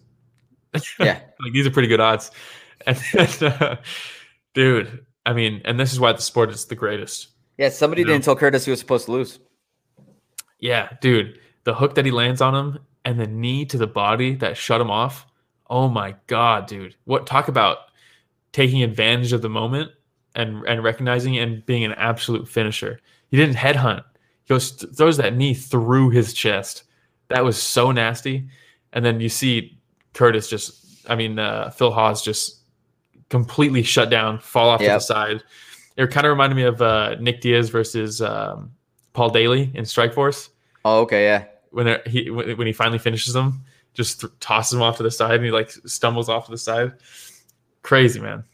[0.98, 1.20] Yeah.
[1.40, 2.30] like these are pretty good odds.
[2.86, 3.76] And then, uh,
[4.52, 7.28] dude, I mean, and this is why the sport is the greatest.
[7.56, 8.12] Yeah, somebody You know?
[8.14, 9.38] didn't tell Curtis he was supposed to lose.
[10.58, 14.34] Yeah, dude, the hook that he lands on him and the knee to the body
[14.36, 15.24] that shut him off.
[15.70, 16.94] Oh my god, dude!
[17.04, 17.78] What talk about
[18.52, 19.90] taking advantage of the moment
[20.34, 23.00] and and recognizing and being an absolute finisher.
[23.30, 24.04] He didn't headhunt.
[24.44, 26.84] He goes throws that knee through his chest.
[27.28, 28.48] That was so nasty.
[28.92, 29.78] And then you see
[30.14, 32.60] Curtis just, I mean, uh, Phil Hawes just
[33.28, 35.42] completely shut down, fall off to the side.
[35.96, 38.72] It kind of reminded me of uh, Nick Diaz versus um,
[39.12, 40.48] Paul Daley in Strikeforce
[40.84, 41.44] Oh, okay, yeah.
[41.70, 45.36] when he when he finally finishes them, just th- tosses him off to the side
[45.36, 46.92] and he like stumbles off to the side.
[47.82, 48.44] Crazy man,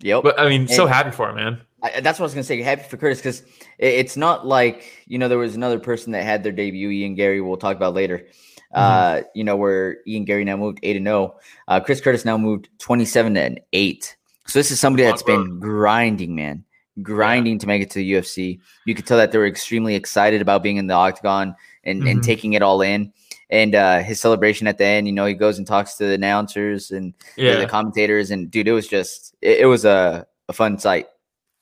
[0.00, 0.22] Yep.
[0.24, 1.60] but I mean, so happy for him, man.
[1.82, 2.60] I, that's what I was gonna say.
[2.60, 3.42] Happy for Curtis because
[3.78, 6.90] it's not like you know there was another person that had their debut.
[6.90, 8.26] Ian Garry, we'll talk about later.
[8.74, 11.36] Uh, you know where Ian Garry now moved eight and zero.
[11.68, 14.16] Uh, Chris Curtis now moved twenty seven and eight.
[14.46, 16.64] So this is somebody that's been grinding, man,
[17.02, 18.60] grinding to make it to the UFC.
[18.86, 21.54] You could tell that they were extremely excited about being in the octagon
[21.84, 22.24] and, and Mhm.
[22.24, 23.12] taking it all in.
[23.50, 26.14] And uh, his celebration at the end, you know, he goes and talks to the
[26.14, 27.56] announcers and the- Yeah.
[27.56, 31.06] the commentators, and dude, it was just it, it was a, a fun sight.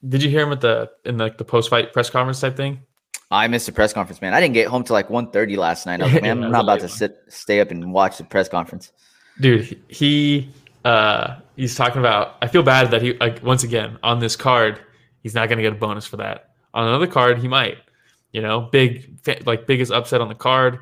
[0.09, 2.81] Did you hear him at the in like the post fight press conference type thing?
[3.31, 4.35] I missed the press conference, man.
[4.35, 6.01] I didn't get home till like 1.30 last night.
[6.01, 8.49] I was like, man, I'm not about to sit, stay up and watch the press
[8.49, 8.93] conference.
[9.41, 10.49] dude he
[10.85, 14.81] uh he's talking about i feel bad that he like once again on this card
[15.23, 17.77] he's not going to get a bonus for that on another card he might
[18.33, 20.81] You know, big like biggest upset on the card.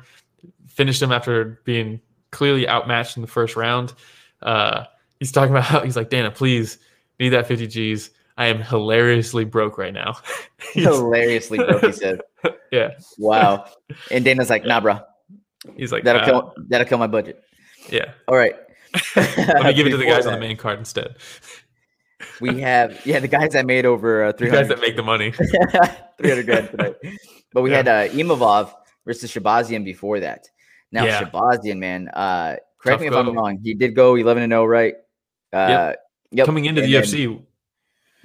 [0.67, 3.93] Finished him after being clearly outmatched in the first round.
[4.41, 4.83] Uh,
[5.19, 6.77] he's talking about how he's like, Dana, please
[7.17, 8.09] need that 50 G's.
[8.37, 10.15] I am hilariously broke right now.
[10.73, 12.21] Hilariously broke, he said.
[12.71, 12.89] yeah.
[13.17, 13.65] Wow.
[14.11, 14.99] And Dana's like, nah, bro.
[15.77, 17.41] He's like, That'll "Uh, kill that'll kill my budget.
[17.89, 18.11] yeah.
[18.27, 18.55] All right.
[19.15, 21.15] Let me give it to the guys on the main card instead.
[22.41, 25.03] We have yeah, the guys that made over uh, The guys 300, that make the
[25.03, 25.31] money.
[25.31, 26.95] 300 grand tonight.
[27.53, 27.77] But we Yeah.
[27.77, 28.73] had uh, Imavov
[29.05, 30.47] versus Shahbazyan before that.
[30.91, 31.23] Now Yeah.
[31.23, 33.59] Shahbazyan, man, uh, correct Tough me if I'm wrong.
[33.63, 34.95] He did go 11 and 0, right?
[35.53, 35.93] Uh,
[36.31, 36.45] yep.
[36.45, 37.41] Coming into And the then UFC,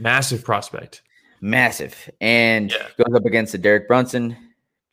[0.01, 1.03] massive prospect.
[1.43, 2.87] massive, and Yeah.
[3.05, 4.37] goes up against the Derek Brunson,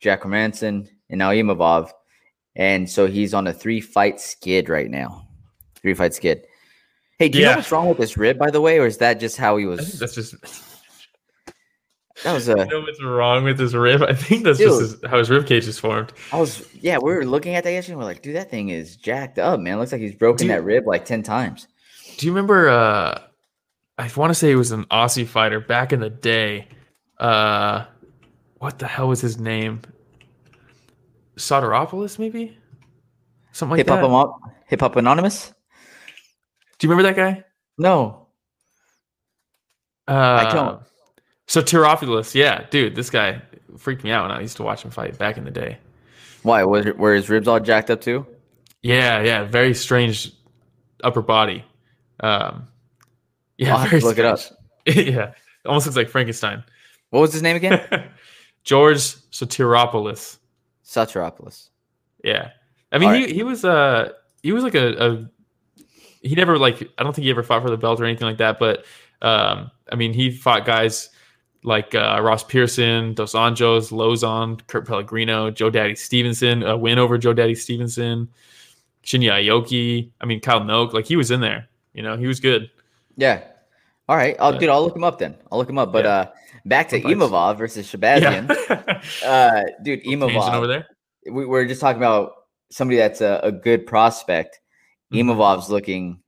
[0.00, 1.90] Jack Hermansson, and now Imavov,
[2.56, 5.26] and so he's on a three fight skid right now.
[5.82, 6.46] Three fight skid.
[7.18, 9.20] Hey, do you know what's wrong with this rib, by the way, or is that
[9.20, 9.98] just how he was?
[9.98, 10.34] that's just
[12.24, 12.64] That was I a.
[12.66, 14.02] know what's wrong with his rib.
[14.02, 14.68] I think that's Dude.
[14.68, 16.12] just his, how his rib cage is formed.
[16.32, 16.66] I was.
[16.80, 17.92] Yeah, we were looking at that yesterday.
[17.92, 19.78] and We're like, dude, that thing is jacked up, man.
[19.78, 20.56] Looks like he's broken Dude.
[20.56, 21.68] that rib like ten times.
[22.16, 22.68] Do you remember?
[22.68, 23.20] Uh,
[23.98, 26.68] I want to say he was an Aussie fighter back in the day.
[27.18, 27.84] Uh,
[28.58, 29.82] what the hell was his name?
[31.36, 32.56] Sotiropoulos, maybe
[33.52, 34.04] something like Hip hop, that.
[34.06, 35.52] Amo- hip hop anonymous.
[36.78, 37.44] Do you remember that guy?
[37.76, 38.26] No,
[40.06, 40.82] Uh, don't.
[41.46, 43.42] Sotiropoulos, yeah, dude, this guy
[43.76, 45.78] freaked me out when I used to watch him fight back in the day.
[46.42, 46.62] why?
[46.64, 48.26] Was were his ribs all jacked up too?
[48.82, 50.32] Yeah, yeah, very strange
[51.04, 51.64] upper body.
[52.20, 52.68] Um,
[53.58, 54.38] yeah, I'll have to look it up.
[54.38, 54.56] strange.
[55.10, 55.32] yeah,
[55.66, 56.64] almost looks like Frankenstein.
[57.10, 57.86] What was his name again?
[58.64, 60.38] George Sotiropoulos.
[60.84, 61.68] Sateropoulos.
[62.24, 62.50] Yeah,
[62.92, 63.34] I mean, All he, right.
[63.34, 65.30] he was uh he was like a, a
[66.22, 68.38] he never like I don't think he ever fought for the belt or anything like
[68.38, 68.84] that, but
[69.22, 71.10] um I mean he fought guys
[71.64, 77.18] like uh, Ross Pearson, Dos Anjos, Lauzon, Kurt Pellegrino, Joe Daddy Stevenson, a win over
[77.18, 78.28] Joe Daddy Stevenson,
[79.04, 80.10] Shinya Aoki.
[80.20, 81.68] I mean Kyle Noke, like he was in there.
[81.94, 82.70] You know, he was good.
[83.18, 83.42] Yeah.
[84.08, 84.34] All right.
[84.40, 84.58] I'll Yeah.
[84.60, 85.36] dude, I'll look him up then.
[85.52, 85.92] I'll look him up.
[85.92, 86.10] But Yeah.
[86.10, 86.26] uh
[86.64, 87.20] back to Some fights.
[87.20, 88.48] Imavov versus Shahbazyan.
[88.70, 89.02] Yeah.
[89.28, 90.86] Uh dude, Tangent over there.
[91.30, 92.32] We, we're just talking about
[92.70, 94.60] somebody that's a, a good prospect.
[95.12, 95.24] Mhm.
[95.24, 96.20] Imavov's looking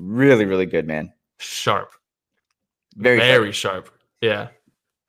[0.00, 1.12] really, really good, man.
[1.38, 1.92] Sharp.
[2.96, 3.86] Very, Very, sharp.
[3.86, 3.98] sharp.
[4.20, 4.48] Yeah.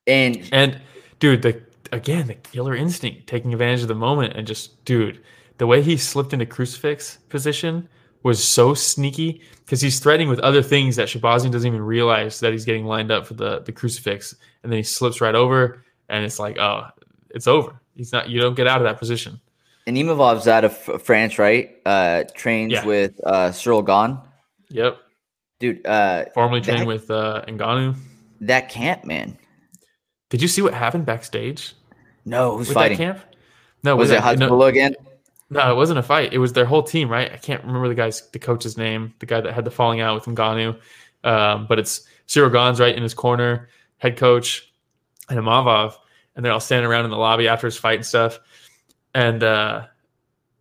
[0.07, 0.79] and And
[1.19, 1.61] dude, the
[1.91, 5.23] again the killer instinct, taking advantage of the moment, and just dude,
[5.57, 7.87] the way he slipped into crucifix position
[8.23, 12.51] was so sneaky because he's threatening with other things that Shahbazyan doesn't even realize that
[12.51, 16.23] he's getting lined up for the the crucifix, and then he slips right over, and
[16.25, 16.87] it's like, oh,
[17.29, 17.79] it's over.
[17.95, 18.29] He's not.
[18.29, 19.39] You don't get out of that position.
[19.87, 21.75] and Imavov's out of France, right?
[21.85, 22.85] Uh trains Yeah.
[22.85, 24.17] with uh Ciryl Gane.
[24.69, 24.97] Yep.
[25.59, 27.95] Dude, uh Formerly That- trained with uh, Ngannou.
[28.41, 29.37] that camp, man.
[30.29, 31.73] Did you see what happened backstage
[32.25, 32.97] No, who's with fighting?
[32.97, 33.19] that camp?
[33.83, 34.95] No, Was it that- no, again?
[35.51, 36.31] No, it wasn't a fight.
[36.31, 37.29] It was their whole team, right?
[37.29, 40.15] I can't remember the guy's the coach's name, the guy that had the falling out
[40.15, 40.79] with Ngannou.
[41.25, 44.71] Um, but it's Ciryl Gane right in his corner, head coach,
[45.29, 45.95] and Imavov,
[46.35, 48.39] and they're all standing around in the lobby after his fight and stuff.
[49.13, 49.87] And uh,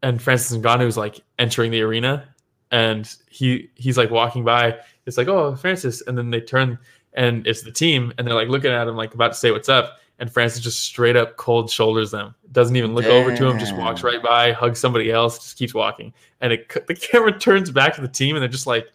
[0.03, 2.28] and Francis Ngannou is like entering the arena,
[2.72, 4.76] and he he's like walking by.
[5.07, 6.78] It's like, oh, Francis, and then they turn,
[7.15, 9.69] and it's the team, and they're like looking at him, like about to say what's
[9.69, 9.99] up.
[10.19, 12.35] And Francis just straight up cold shoulders them.
[12.53, 13.59] Doesn't even look over to him.
[13.59, 16.13] Just walks right by, hugs somebody else, just keeps walking.
[16.43, 18.87] And it, the camera turns back to the team, and they're just like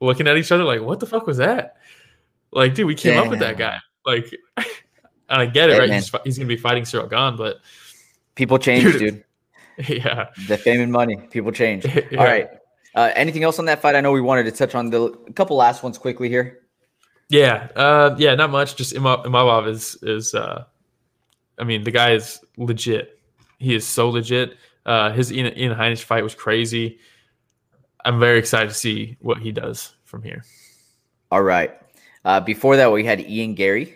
[0.00, 1.76] looking at each other, like, "What the fuck was that?"
[2.52, 3.78] Like, dude, we came up with that guy.
[4.06, 4.66] Like, and
[5.28, 5.90] I get it, Hey, right?
[5.92, 7.58] He's, he's gonna be fighting Ciryl Gane, but
[8.34, 9.24] People change, Dude.
[9.76, 9.88] dude.
[9.88, 10.28] yeah.
[10.48, 11.16] The fame and money.
[11.30, 11.84] People change.
[11.84, 12.18] Yeah.
[12.18, 12.48] All right.
[12.94, 13.94] Uh, anything else on that fight?
[13.94, 16.60] I know we wanted to touch on the a couple last ones quickly here.
[17.30, 18.76] Yeah, uh, yeah, not much.
[18.76, 20.34] Just Ima- Imavov is is.
[20.34, 20.64] Uh,
[21.58, 23.18] I mean, the guy is legit.
[23.58, 24.56] He is so legit.
[24.84, 26.98] Uh, his Ian, Ian Heinisch fight was crazy.
[28.04, 30.42] I'm very excited to see what he does from here.
[31.30, 31.70] All right.
[32.24, 33.94] Uh, before that, we had Ian Garry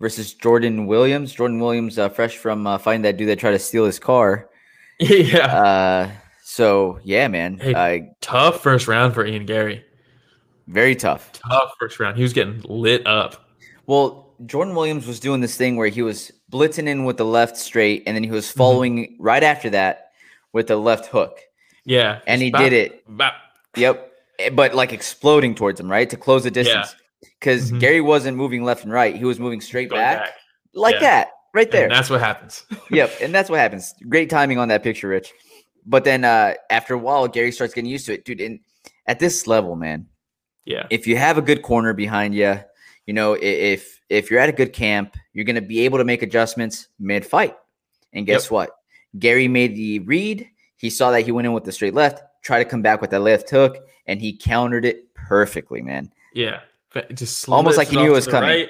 [0.00, 1.32] versus Jordan Williams.
[1.32, 4.50] Jordan Williams, uh, fresh from uh, finding that dude that tried to steal his car.
[5.00, 6.10] yeah, Uh,
[6.42, 7.72] so yeah, man, Hey.
[7.74, 9.84] uh, tough first round for Ian Garry.
[10.66, 11.30] Very tough.
[11.32, 12.16] Tough first round.
[12.16, 13.48] He was getting lit up.
[13.86, 17.56] Well, Jordan Williams was doing this thing where he was blitzing in with the left
[17.56, 20.10] straight, and then he was following right after that
[20.52, 21.38] with the left hook,
[21.84, 23.34] Yeah, and he Bop, did it bop.
[23.76, 24.12] Yep.
[24.38, 26.08] Eh, But like exploding towards him, right?
[26.10, 26.94] To close the distance.
[27.40, 27.80] Because Mhm.
[27.80, 29.14] Garry wasn't moving left and right.
[29.16, 30.34] He was moving straight back, back.
[30.74, 31.00] like Yeah.
[31.00, 31.88] that, right And there.
[31.88, 32.64] that's what happens.
[32.90, 33.10] yep.
[33.22, 33.94] And that's what happens.
[34.08, 35.32] Great timing on that picture, Rich.
[35.86, 38.24] But then uh after a while, Garry starts getting used to it.
[38.24, 38.60] Dude, and
[39.06, 40.06] at this level, man,
[40.66, 42.60] yeah, if you have a good corner behind you,
[43.06, 46.22] you know, if if you're at a good camp, you're gonna be able to make
[46.22, 47.56] adjustments mid-fight.
[48.12, 48.50] And guess Yep.
[48.50, 48.70] what?
[49.18, 50.48] Garry made the read.
[50.76, 53.10] He saw that he went in with the straight left, tried to come back with
[53.10, 56.12] that left hook, and he countered it perfectly, man.
[56.34, 56.60] Yeah,
[57.14, 58.48] just Almost like he knew it was coming.
[58.50, 58.68] right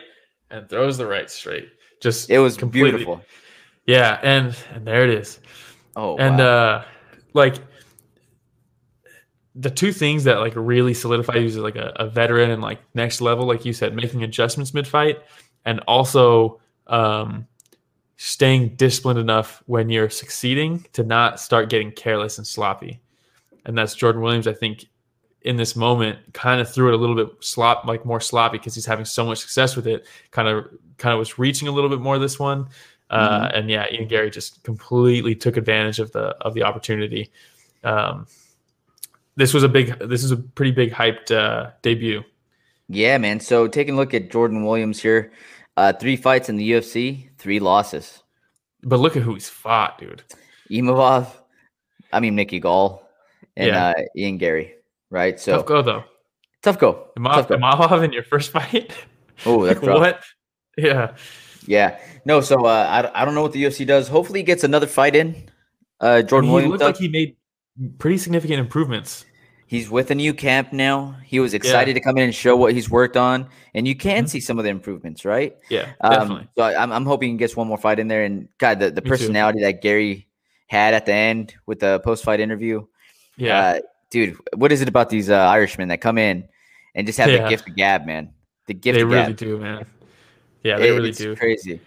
[0.51, 1.69] and throws the right straight.
[2.01, 3.23] Just It was completely- beautiful.
[3.87, 5.41] Yeah, and and there it is.
[5.97, 6.45] Oh, and wow.
[6.47, 6.85] uh
[7.35, 7.57] like
[9.59, 12.81] the two things that like really solidify you as like a, a veteran and like
[12.95, 15.19] next level like you said making adjustments mid-fight
[15.65, 17.47] and also um
[18.19, 23.01] staying disciplined enough when you're succeeding to not start getting careless and sloppy.
[23.65, 24.87] And that's jordan williams i think
[25.43, 28.75] in this moment kind of threw it a little bit slop like more sloppy because
[28.75, 30.67] he's having so much success with it kind of
[30.99, 32.69] kind of was reaching a little bit more this one.
[33.11, 37.31] Uh, and yeah, Ian Garry just completely took advantage of the of the opportunity.
[37.85, 38.27] Um,
[39.37, 42.23] this was a big, this is a pretty big hyped uh, debut.
[42.89, 43.41] yeah, man.
[43.41, 45.33] So taking a look at Jordan Williams here,
[45.77, 48.23] uh, three fights in the UFC, three losses.
[48.83, 50.23] But look at who he's fought, dude.
[50.71, 51.27] Imavov,
[52.13, 53.09] I mean Mickey Gall,
[53.57, 53.89] and Yeah.
[53.89, 54.75] uh, Ian Garry,
[55.11, 55.39] right?
[55.39, 56.05] So Tough go though.
[56.63, 57.09] Tough go.
[57.19, 58.03] Imov, Tough go.
[58.03, 58.93] In your first fight.
[59.45, 59.99] Oh, that's rough.
[60.01, 60.23] what?
[60.79, 61.15] Yeah,
[61.67, 61.99] Yeah.
[62.25, 64.09] No, so uh, I, I don't know what the UFC does.
[64.09, 65.49] Hopefully, he gets another fight in.
[66.01, 66.71] Uh, Jordan he Williams.
[66.73, 66.89] looked does.
[66.89, 67.37] like he made
[67.99, 69.25] pretty significant improvements.
[69.69, 71.17] He's with a new camp now.
[71.25, 74.25] He was excited to come in and show what he's worked on, and you can
[74.25, 74.29] Mhm.
[74.29, 75.57] see some of the improvements, right?
[75.69, 76.49] Yeah, Um, definitely.
[76.57, 78.23] so I'm, I'm hoping he gets one more fight in there.
[78.25, 79.09] And God, the, the Me too.
[79.11, 80.29] personality that Garry
[80.69, 82.87] had at the end with the post fight interview,
[83.37, 86.45] Yeah, uh, dude, what is it about these uh, Irishmen that come in
[86.95, 87.43] and just have Yeah.
[87.43, 88.31] the gift of gab, man?
[88.67, 89.37] The gift they of really gab.
[89.37, 89.85] do, man.
[90.63, 91.35] Yeah, they It- really it's do.
[91.35, 91.81] Crazy.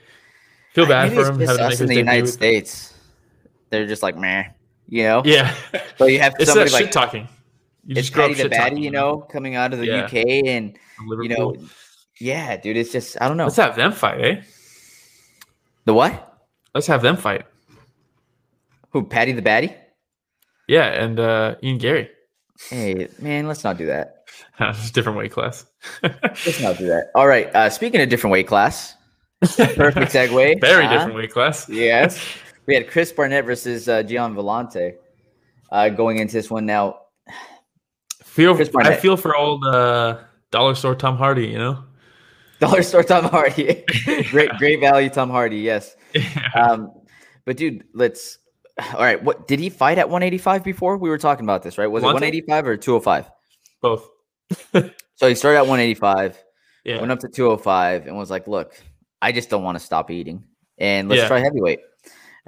[0.74, 2.28] Feel bad maybe for him just us in the United.
[2.28, 2.94] States.
[3.70, 4.44] They're just like meh,
[4.90, 5.22] you know.
[5.26, 5.54] Yeah,
[5.98, 7.28] So you have it's somebody like talking.
[7.86, 10.06] You it's Paddy the Baddy, you know, coming out of the Yeah.
[10.06, 10.16] UK,
[10.46, 11.56] and from you know,
[12.20, 14.42] yeah, dude, it's just I don't know Let's have them fight, eh?
[15.86, 16.38] the what?
[16.76, 17.46] Let's have them fight.
[18.92, 19.76] Who Paddy the Baddy?
[20.68, 22.10] Yeah, and uh, Ian Garry.
[22.70, 24.16] Hey, man, let's not do that.
[24.60, 25.66] It's different weight class.
[26.04, 27.12] Let's not do that.
[27.16, 27.54] All right.
[27.56, 28.94] Uh, speaking of different weight class,
[29.42, 30.60] perfect segue.
[30.62, 30.92] Very huh?
[30.94, 31.68] different weight class.
[31.70, 32.20] Yes,
[32.70, 34.94] we had Chris Barnett versus uh, Gian Villante
[35.72, 36.68] uh, going into this one.
[36.68, 37.00] Now,
[38.24, 40.20] Feel I feel for old uh,
[40.52, 41.48] dollar store Tom Hardy.
[41.48, 41.84] You know.
[42.60, 43.84] dollar store Tom Hardy,
[44.30, 45.58] great, great value Tom Hardy.
[45.58, 45.96] Yes.
[46.14, 46.52] Yeah.
[46.54, 46.92] Um,
[47.44, 48.38] but dude, let's.
[48.94, 49.22] All right.
[49.22, 50.96] What did he fight at 185 before?
[50.98, 51.88] We were talking about this, right?
[51.88, 53.32] Was it 185 or 205?
[53.82, 54.08] Both.
[55.16, 56.42] So he started at 185,
[56.86, 57.00] Yeah.
[57.02, 58.72] went up to 205, and was like, "Look,
[59.22, 60.46] I just don't want to stop eating,
[60.78, 61.28] and let's Yeah.
[61.28, 61.80] try heavyweight."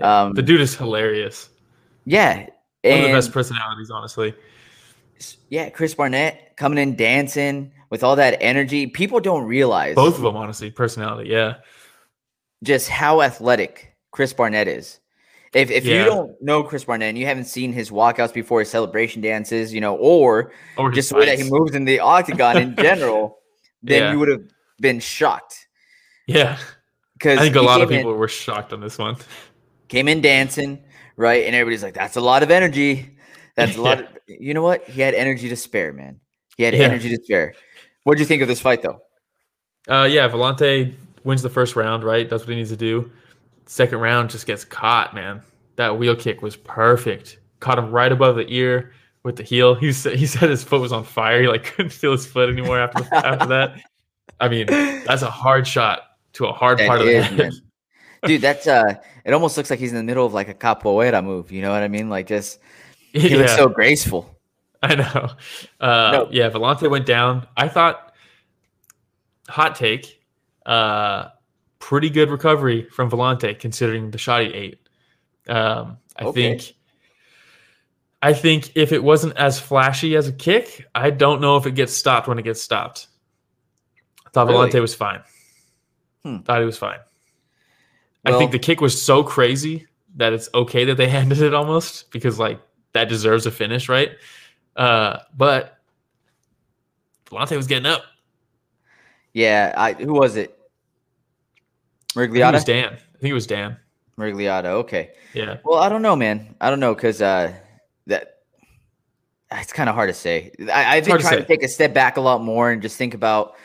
[0.02, 0.22] Yeah.
[0.22, 1.49] Um, the dude is hilarious.
[2.06, 2.47] yeah,
[2.84, 4.34] One of the best personalities, honestly.
[5.49, 8.88] yeah, Chris Barnett coming in dancing with all that energy.
[8.88, 11.30] People don't realize Both of them, honestly, personality.
[11.30, 11.56] Yeah.
[12.64, 14.99] just how athletic Chris Barnett is.
[15.54, 18.70] If if you don't know Chris Barnett and you haven't seen his walkouts before, his
[18.70, 22.56] celebration dances, you know, or Or just the way that he moves in the octagon
[22.58, 23.39] in general,
[23.84, 24.12] then Yeah.
[24.14, 24.43] you would have
[24.80, 25.68] been shocked.
[26.28, 26.58] Yeah.
[27.18, 29.16] Because I think a lot of people were shocked on this one.
[29.91, 30.81] Came in dancing,
[31.17, 31.45] right?
[31.45, 33.09] And everybody's like, "That's a lot of energy.
[33.55, 34.05] That's a lot." Yeah.
[34.05, 34.85] Of, you know what?
[34.85, 36.17] He had energy to spare, man.
[36.55, 36.83] He had Yeah.
[36.85, 37.53] energy to spare.
[38.05, 39.01] What do you think of this fight, though?
[39.89, 40.93] Uh, yeah, Villante
[41.25, 42.29] wins the first round, right?
[42.29, 43.11] That's what he needs to do.
[43.65, 45.41] Second round just gets caught, man.
[45.75, 47.39] That wheel kick was perfect.
[47.59, 49.75] Caught him right above the ear with the heel.
[49.75, 51.41] He said he said his foot was on fire.
[51.41, 53.75] He like couldn't feel his foot anymore after the, after that.
[54.39, 56.01] I mean, that's a hard shot
[56.33, 57.37] to a hard That part of the head.
[57.37, 57.51] man.
[58.26, 58.95] Dude, that's uh,
[59.26, 61.51] it almost looks like he's in the middle of like a capoeira move.
[61.51, 62.09] You know what I mean?
[62.09, 62.59] Like just
[63.13, 64.38] he yeah, looks so graceful.
[64.84, 65.30] I know.
[65.80, 66.30] Uh, No.
[66.32, 67.47] Yeah, Villante went down.
[67.55, 68.13] I thought,
[69.47, 70.24] hot take,
[70.65, 71.30] uh,
[71.80, 74.80] pretty good recovery from Villante considering the shot he ate.
[75.47, 76.57] Um, I Okay.
[76.57, 76.76] think.
[78.24, 81.74] I think if it wasn't as flashy as a kick, I don't know if it
[81.74, 83.07] gets stopped when it gets stopped.
[84.28, 84.69] I thought Really?
[84.69, 85.24] Villante was fine.
[86.24, 86.38] Hmm.
[86.39, 86.99] Thought he was fine.
[88.26, 92.11] I think the kick was so crazy that it's okay that they handed it almost
[92.11, 92.59] because like
[92.93, 94.11] that deserves a finish, right?
[94.76, 95.80] Uh, but
[97.26, 98.03] Villante was getting up.
[99.34, 100.57] Yeah, I who was it?
[102.13, 102.93] Think it was Dan.
[102.93, 103.78] I think it was Dan.
[104.17, 104.65] Miragliotta.
[104.65, 105.11] Okay.
[105.34, 105.57] Yeah.
[105.63, 106.55] Well, I don't know, man.
[106.59, 107.53] I don't know because uh,
[108.07, 108.39] that
[109.51, 110.51] it's kind of hard to say.
[110.72, 112.82] I, I've been hard to trying to take a step back a lot more and
[112.82, 113.55] just think about,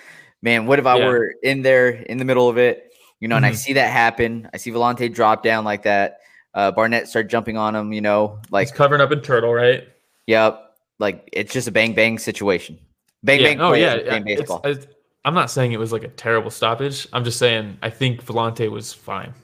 [0.42, 1.07] man, what if I Yeah.
[1.07, 2.92] were in there in the middle of it,
[3.26, 3.56] you know, and I Mhm.
[3.56, 4.48] see that happen.
[4.54, 6.20] I see Villante drop down like that.
[6.54, 9.82] Uh, Barnett start jumping on him, you know, like He's covering up in turtle, right?
[10.28, 12.78] yep, like it's just a bang bang situation.
[13.24, 13.46] Bang yeah.
[13.48, 13.60] bang.
[13.60, 13.96] Oh yeah.
[13.98, 14.60] bang baseball.
[14.64, 14.86] it's-
[15.24, 17.08] I'm not saying it was like a terrible stoppage.
[17.12, 19.34] I'm just saying I think Villante was fine.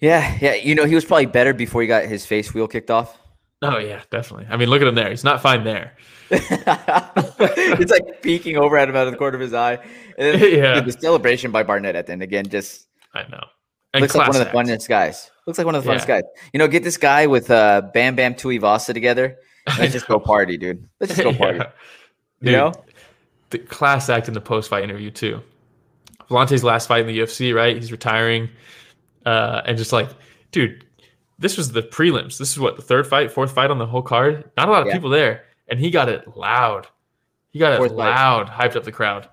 [0.00, 0.54] Yeah, yeah.
[0.54, 3.18] You know, he was probably better before he got his face wheel kicked off.
[3.62, 4.46] Oh yeah, definitely.
[4.50, 5.10] I mean, look at him there.
[5.10, 5.96] He's not fine there.
[6.30, 9.78] it's like peeking over at him out of the corner of his eye.
[10.18, 10.74] And then, Yeah.
[10.74, 13.42] dude, the celebration by Barnett at the end again just I know.
[13.94, 15.30] And looks like one of the funnest guys.
[15.46, 16.20] Looks like one of the funnest Yeah.
[16.20, 16.22] guys.
[16.52, 19.36] You know, get this guy with uh, Bam Bam Tuivasa together.
[19.66, 20.86] I Let's just go party, dude.
[21.00, 21.58] Let's just go party.
[21.58, 21.66] Yeah.
[22.40, 22.72] You know?
[23.50, 25.40] the class act in the post fight interview too.
[26.28, 27.74] Villante's last fight in the UFC, right?
[27.74, 28.50] He's retiring,
[29.24, 30.10] uh, and just like,
[30.52, 30.84] dude,
[31.38, 32.38] this was the prelims.
[32.38, 34.50] This is what the third fight, fourth fight on the whole card.
[34.56, 34.94] Not a lot of Yeah.
[34.94, 36.86] people there, and he got it loud.
[37.50, 37.96] He got it Fourth fight.
[38.10, 39.28] loud, hyped up the crowd.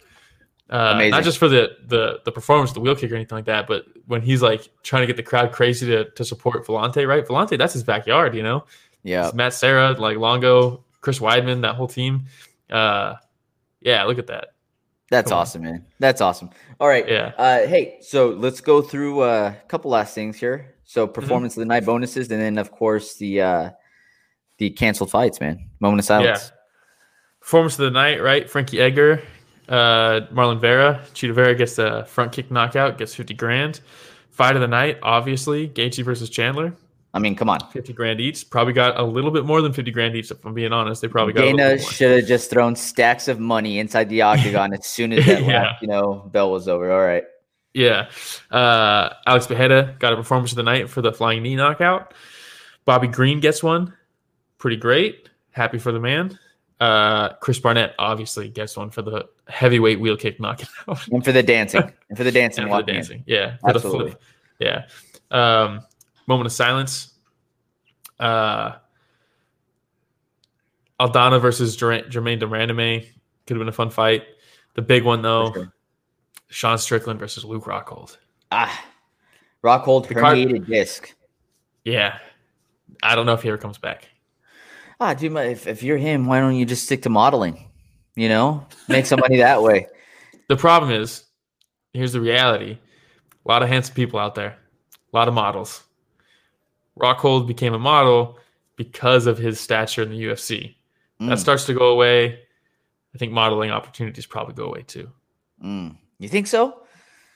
[0.70, 3.68] Uh, not just for the the the performance, the wheel kick or anything like that,
[3.68, 7.24] but when he's like trying to get the crowd crazy to to support Villante, right?
[7.26, 8.66] Villante, that's his backyard, you know.
[9.04, 9.30] Yeah.
[9.36, 12.26] Matt Serra, like Longo, Chris Weidman, that whole team.
[12.72, 13.14] Uh,
[13.82, 14.48] yeah, look at that.
[15.12, 15.42] That's Come on.
[15.42, 15.86] awesome, man.
[16.00, 16.50] That's awesome.
[16.80, 17.08] All right.
[17.08, 17.34] Yeah.
[17.38, 20.74] Uh, hey, so let's go through uh, a couple last things here.
[20.86, 21.00] Mm-hmm.
[21.00, 23.70] So performance of the night bonuses, and then of course the uh,
[24.58, 25.70] the canceled fights, man.
[25.80, 26.52] Moment of silence.
[27.42, 28.50] Performance of the night, right?
[28.50, 29.22] Frankie Edgar,
[29.70, 31.02] uh, Marlon Vera.
[31.14, 33.82] Chito Vera gets a front kick knockout, gets 50 grand.
[34.32, 36.74] Fight of the night, obviously, Gaethje versus Chandler,
[37.16, 37.62] I mean, come on.
[37.72, 38.50] 50 grand each.
[38.50, 41.02] Probably got a little bit more than 50 grand each, if I'm being honest.
[41.02, 44.86] They probably got Dana should have just thrown stacks of money inside the octagon as
[44.86, 45.62] soon as that Yeah.
[45.62, 46.92] last, you know, bell was over.
[46.92, 47.24] All right.
[47.76, 48.10] Yeah.
[48.50, 52.14] Uh, Alex Pereira got a performance of the night for the flying knee knockout.
[52.86, 53.94] Bobby Green gets one.
[54.58, 55.30] Pretty great.
[55.52, 56.40] Happy for the man.
[56.80, 60.70] Uh, Chris Barnett obviously gets one for the heavyweight wheel kick knockout.
[61.12, 61.92] And for the dancing.
[62.10, 62.64] and for the dancing.
[62.64, 62.96] and for the walking in.
[62.96, 63.24] dancing.
[63.28, 63.58] Yeah.
[63.58, 64.12] For Absolutely.
[64.12, 64.22] the flip.
[64.60, 64.86] Yeah.
[65.32, 65.82] Um,
[66.28, 67.14] moment of silence.
[68.20, 68.76] Uh,
[71.00, 73.02] Aldana versus Jermaine de Randamie
[73.46, 74.24] could have been a fun fight.
[74.76, 75.74] The big one though, sure.
[76.50, 78.18] Sean Strickland versus Luke Rockhold.
[78.52, 78.86] Ah.
[79.64, 81.14] Rockhold The card- herniated disc.
[81.84, 82.18] Yeah.
[83.04, 84.08] I don't know if he ever comes back.
[85.00, 87.70] Ah, dude, if, if you're him, why don't you just stick to modeling?
[88.16, 89.88] You know, make some money that way.
[90.48, 91.24] The problem is,
[91.92, 92.78] here's the reality:
[93.46, 94.56] a lot of handsome people out there,
[95.12, 95.84] a lot of models.
[97.00, 98.38] Rockhold became a model
[98.76, 100.76] because of his stature in the UFC.
[101.20, 102.40] That Mm, starts to go away.
[103.14, 105.10] I think modeling opportunities probably go away too.
[105.64, 105.96] mm.
[106.20, 106.82] You think so?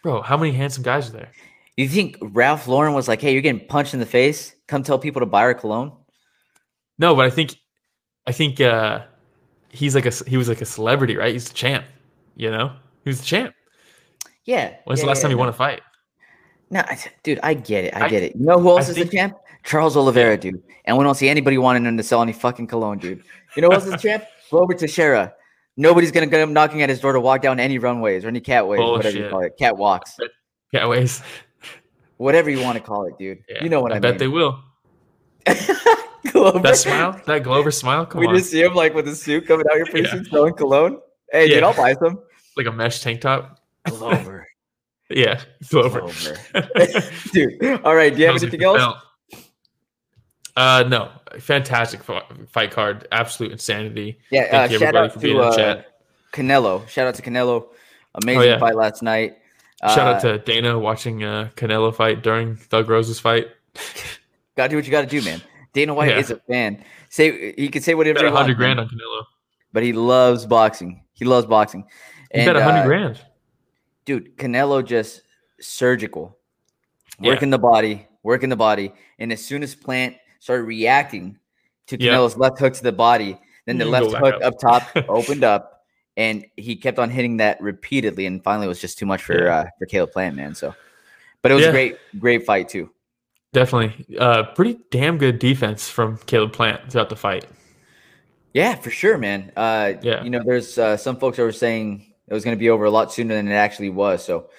[0.03, 1.31] Bro, how many handsome guys are there?
[1.75, 4.53] You think Ralph Lauren was like, "Hey, you're getting punched in the face.
[4.67, 5.91] Come tell people to buy our cologne."
[6.97, 7.55] No, but I think,
[8.27, 9.05] I think uh,
[9.69, 11.31] he's like a he was like a celebrity, right?
[11.33, 11.85] He's the champ.
[12.35, 12.73] You know,
[13.03, 13.53] he was the champ.
[14.45, 14.75] Yeah.
[14.85, 15.39] When's yeah, the last yeah, time he no.
[15.39, 15.81] won a fight?
[16.71, 17.95] No, I- dude, I get it.
[17.95, 18.35] I, I- get it.
[18.35, 19.37] You know who else I is think- the champ?
[19.63, 20.63] Charles Oliveira, dude.
[20.85, 23.21] And we don't see anybody wanting him to sell any fucking cologne, dude.
[23.55, 24.23] You know who else is the champ?
[24.51, 25.33] Robert Teixeira.
[25.79, 28.41] Nobody's gonna get him knocking at his door to walk down any runways or any
[28.41, 30.11] catways, whatever you call it, catwalks,
[30.73, 31.21] Yeah, ways.
[32.17, 33.39] whatever you want to call it, dude.
[33.47, 34.17] Yeah, you know what I, bet mean.
[34.19, 34.59] they will.
[36.31, 36.59] Glover.
[36.59, 38.05] That smile, that Glover smile.
[38.05, 40.11] Come we on, just see him like with his suit coming out here pretty Yeah.
[40.11, 40.99] soon, selling cologne.
[41.31, 41.67] Hey, dude, Yeah.
[41.67, 42.19] I'll buy some.
[42.57, 43.59] like a mesh tank top.
[43.87, 44.45] Glover.
[45.09, 46.01] Yeah, Glover.
[46.01, 46.37] Glover.
[47.31, 47.81] dude.
[47.85, 48.13] All right.
[48.13, 48.77] Do you have anything else?
[48.79, 48.97] felt?
[50.55, 54.19] Uh, no, fantastic fight card, absolute insanity.
[54.31, 54.41] Yeah.
[54.41, 55.85] Uh, Thank you shout everybody out for being to uh, chat.
[56.33, 56.87] Canelo.
[56.87, 57.67] Shout out to Canelo.
[58.15, 58.59] Amazing Oh, yeah.
[58.59, 59.37] fight last night.
[59.81, 63.47] Shout out Uh, to Dana watching uh, Canelo fight during Thug Rose's fight.
[64.57, 65.41] Gotta do what you gotta do, man.
[65.71, 66.17] Dana White Yeah.
[66.17, 66.83] is a fan.
[67.09, 69.23] Say he can say whatever Bet hundred grand on Canelo.
[69.71, 71.03] but he loves boxing.
[71.13, 71.85] He loves boxing.
[72.33, 73.21] He And, bet a hundred uh, grand.
[74.03, 75.21] dude, Canelo just
[75.61, 76.37] surgical,
[77.21, 77.31] Yeah.
[77.31, 81.37] working the body, working the body, and as soon as Plant started reacting
[81.87, 82.13] to Yep.
[82.13, 84.41] Canelo's left hook to the body, then the You left hook up.
[84.41, 84.59] up.
[84.59, 85.83] top opened up,
[86.17, 89.43] and he kept on hitting that repeatedly, and finally it was just too much for
[89.45, 89.55] Yeah.
[89.59, 90.55] uh, for Caleb Plant, man.
[90.55, 90.73] So,
[91.41, 91.69] but it was Yeah.
[91.69, 92.89] a great, great fight too.
[93.53, 97.45] Definitely, uh, pretty damn good defense from Caleb Plant throughout the fight.
[98.53, 99.51] Yeah, for sure, man.
[99.55, 100.23] Uh, Yeah.
[100.23, 102.85] you know, there's uh, some folks that were saying it was going to be over
[102.85, 104.23] a lot sooner than it actually was.
[104.23, 104.49] So,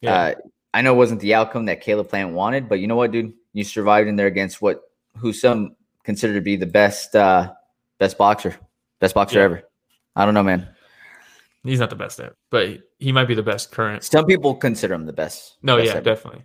[0.00, 0.34] Yeah, uh,
[0.72, 3.34] I know it wasn't the outcome that Caleb Plant wanted, but you know what, dude?
[3.52, 4.82] You survived in there against what
[5.16, 7.52] who some consider to be the best uh,
[7.98, 8.56] best boxer,
[9.00, 9.44] best boxer Yeah.
[9.44, 9.62] ever.
[10.16, 10.68] I don't know, man.
[11.62, 14.02] he's not the best at, but he might be the best current.
[14.02, 15.58] Some people consider him the best.
[15.62, 16.00] No, best yeah, ever.
[16.02, 16.44] definitely.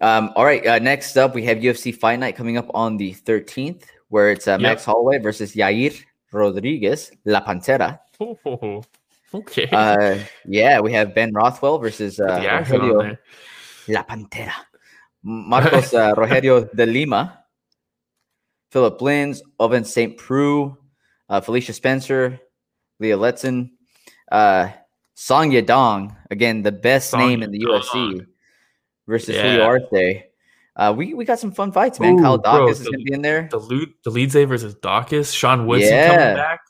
[0.00, 0.66] Um, all right.
[0.66, 4.48] Uh, next up, we have UFC Fight Night coming up on the 13th, where it's
[4.48, 5.94] uh, Max Holloway versus Yair
[6.32, 8.00] Rodriguez, La Pantera.
[8.20, 8.82] Oh,
[9.34, 9.68] okay.
[9.70, 13.18] Uh, yeah, we have Ben Rothwell versus uh, Put the accent on Rogelio.
[13.88, 14.52] La Pantera.
[15.22, 17.43] Marcos uh, Rogerio de Lima,
[18.74, 20.16] Philipe Lins, Ovince St.
[20.16, 20.76] Preux,
[21.28, 22.40] uh, Felicia Spencer,
[22.98, 23.70] Leah Letson,
[24.32, 24.68] uh,
[25.14, 28.26] Song Yadong, again, the best Song name in the UFC,
[29.06, 29.42] versus Yeah.
[29.42, 30.22] Julio Arce.
[30.74, 32.14] Uh, we we got some fun fights, man.
[32.18, 33.46] Ooh, Kyle bro, Dawkins is the- gonna be in there.
[33.48, 35.32] The lead, the lead Zay versus Dawkins.
[35.32, 36.08] Sean Woodson Yeah.
[36.16, 36.60] coming back.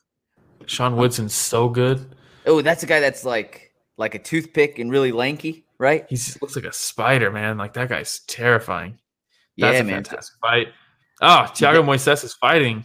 [0.66, 2.14] Sean Woodson's so good.
[2.44, 6.04] Oh, that's a guy that's like like a toothpick and really lanky, right?
[6.10, 7.56] He looks like a spider, man.
[7.56, 8.98] Like that guy's terrifying.
[9.56, 9.94] Yeah, That's a man.
[10.04, 10.68] fantastic fight.
[11.20, 12.84] Oh, Thiago Moises is fighting.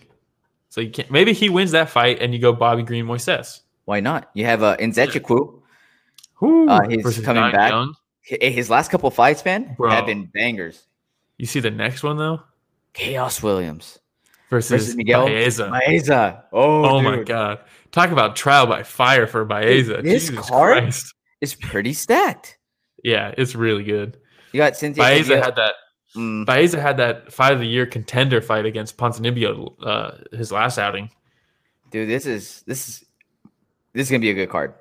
[0.69, 3.61] So you can't maybe he wins that fight and you go Bobby Green Moises.
[3.86, 4.30] Why not?
[4.34, 5.61] You have uh, Nzechukwu.
[6.41, 7.71] Whoo, Uh, he's coming Nine back.
[7.71, 7.93] Young.
[8.23, 9.89] His last couple fights, man, Bro.
[9.89, 10.86] have been bangers.
[11.38, 12.41] You see the next one though?
[12.93, 13.97] Khaos Williams
[14.49, 15.69] Versus, versus Miguel Baeza.
[15.69, 16.43] Maeza.
[16.53, 17.59] Oh, Oh my god.
[17.91, 20.01] Talk about trial by fire for Baeza.
[20.03, 21.13] this Jesus card- Christ.
[21.41, 22.57] It's pretty stacked.
[23.03, 24.17] Yeah, it's really good.
[24.51, 25.03] You got Cynthia.
[25.03, 25.73] Baeza had that
[26.16, 30.78] Mm, Baeza had that fight of the year contender fight against Ponzinibbio uh his last
[30.80, 31.12] outing.
[31.91, 33.05] dude, this is this is
[33.93, 34.74] this is gonna be a good card.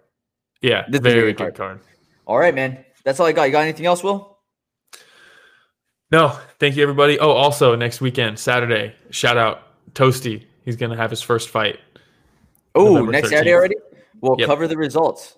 [0.63, 1.81] Yeah, This very good good card.
[2.27, 2.85] All right, man.
[3.05, 3.45] That's all I got.
[3.45, 4.39] You got anything else, Will?
[6.11, 7.19] No, thank you everybody.
[7.19, 9.63] Oh, also next weekend, Saturday, shout out
[9.95, 10.45] Toasty.
[10.65, 11.79] He's gonna have his first fight.
[12.75, 13.77] Oh, next Saturday already.
[14.21, 14.47] We'll Yep.
[14.49, 15.37] cover the results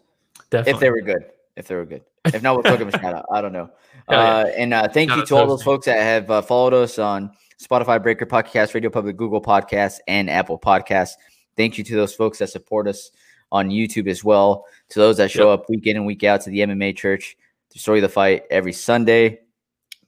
[0.50, 0.72] Definitely.
[0.72, 1.24] if they were good.
[1.60, 2.02] If they were good.
[2.24, 3.26] If not, we'll give them a shout out.
[3.30, 3.70] I don't know.
[4.10, 4.18] Yeah.
[4.18, 6.98] Uh, and uh, thank Shout you to all those folks that have uh, followed us
[6.98, 7.30] on
[7.62, 11.12] Spotify, Breaker Podcast, Radio Public, Google Podcasts, and Apple Podcasts.
[11.58, 13.10] Thank you to those folks that support us
[13.52, 14.64] on YouTube as well.
[14.88, 17.36] To those that show up week in and week out to the MMA Church,
[17.70, 19.40] the story of the fight every Sunday.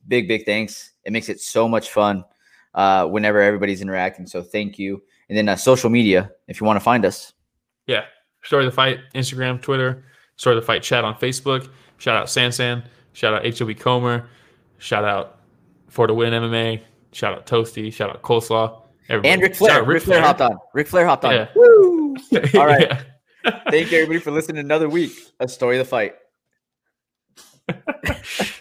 [0.08, 0.92] Big, big thanks.
[1.04, 2.24] It makes it so much fun
[2.74, 4.26] uh, whenever everybody's interacting.
[4.26, 5.02] So thank you.
[5.28, 7.34] And then uh, social media, if you want to find us.
[7.86, 8.04] yeah.
[8.44, 10.04] Story of the fight, Instagram, Twitter,
[10.36, 11.68] Story of the Fight chat on Facebook.
[11.98, 12.84] Shout out Sansan.
[13.12, 14.28] Shout out HOB Comer.
[14.78, 15.38] Shout out
[15.88, 16.80] For the Win MMA.
[17.12, 17.92] Shout out Toasty.
[17.92, 18.82] Shout out Coleslaw.
[19.08, 19.28] Everybody.
[19.32, 19.80] And Ric Shout Flair.
[19.82, 20.58] out Ric Flair hopped on.
[20.74, 21.32] Ric Flair hopped on.
[21.34, 21.48] Yeah.
[21.54, 22.16] Woo!
[22.54, 22.88] All right.
[22.90, 23.02] Yeah.
[23.70, 26.14] Thank you, everybody, for listening to another week of Story of the Fight.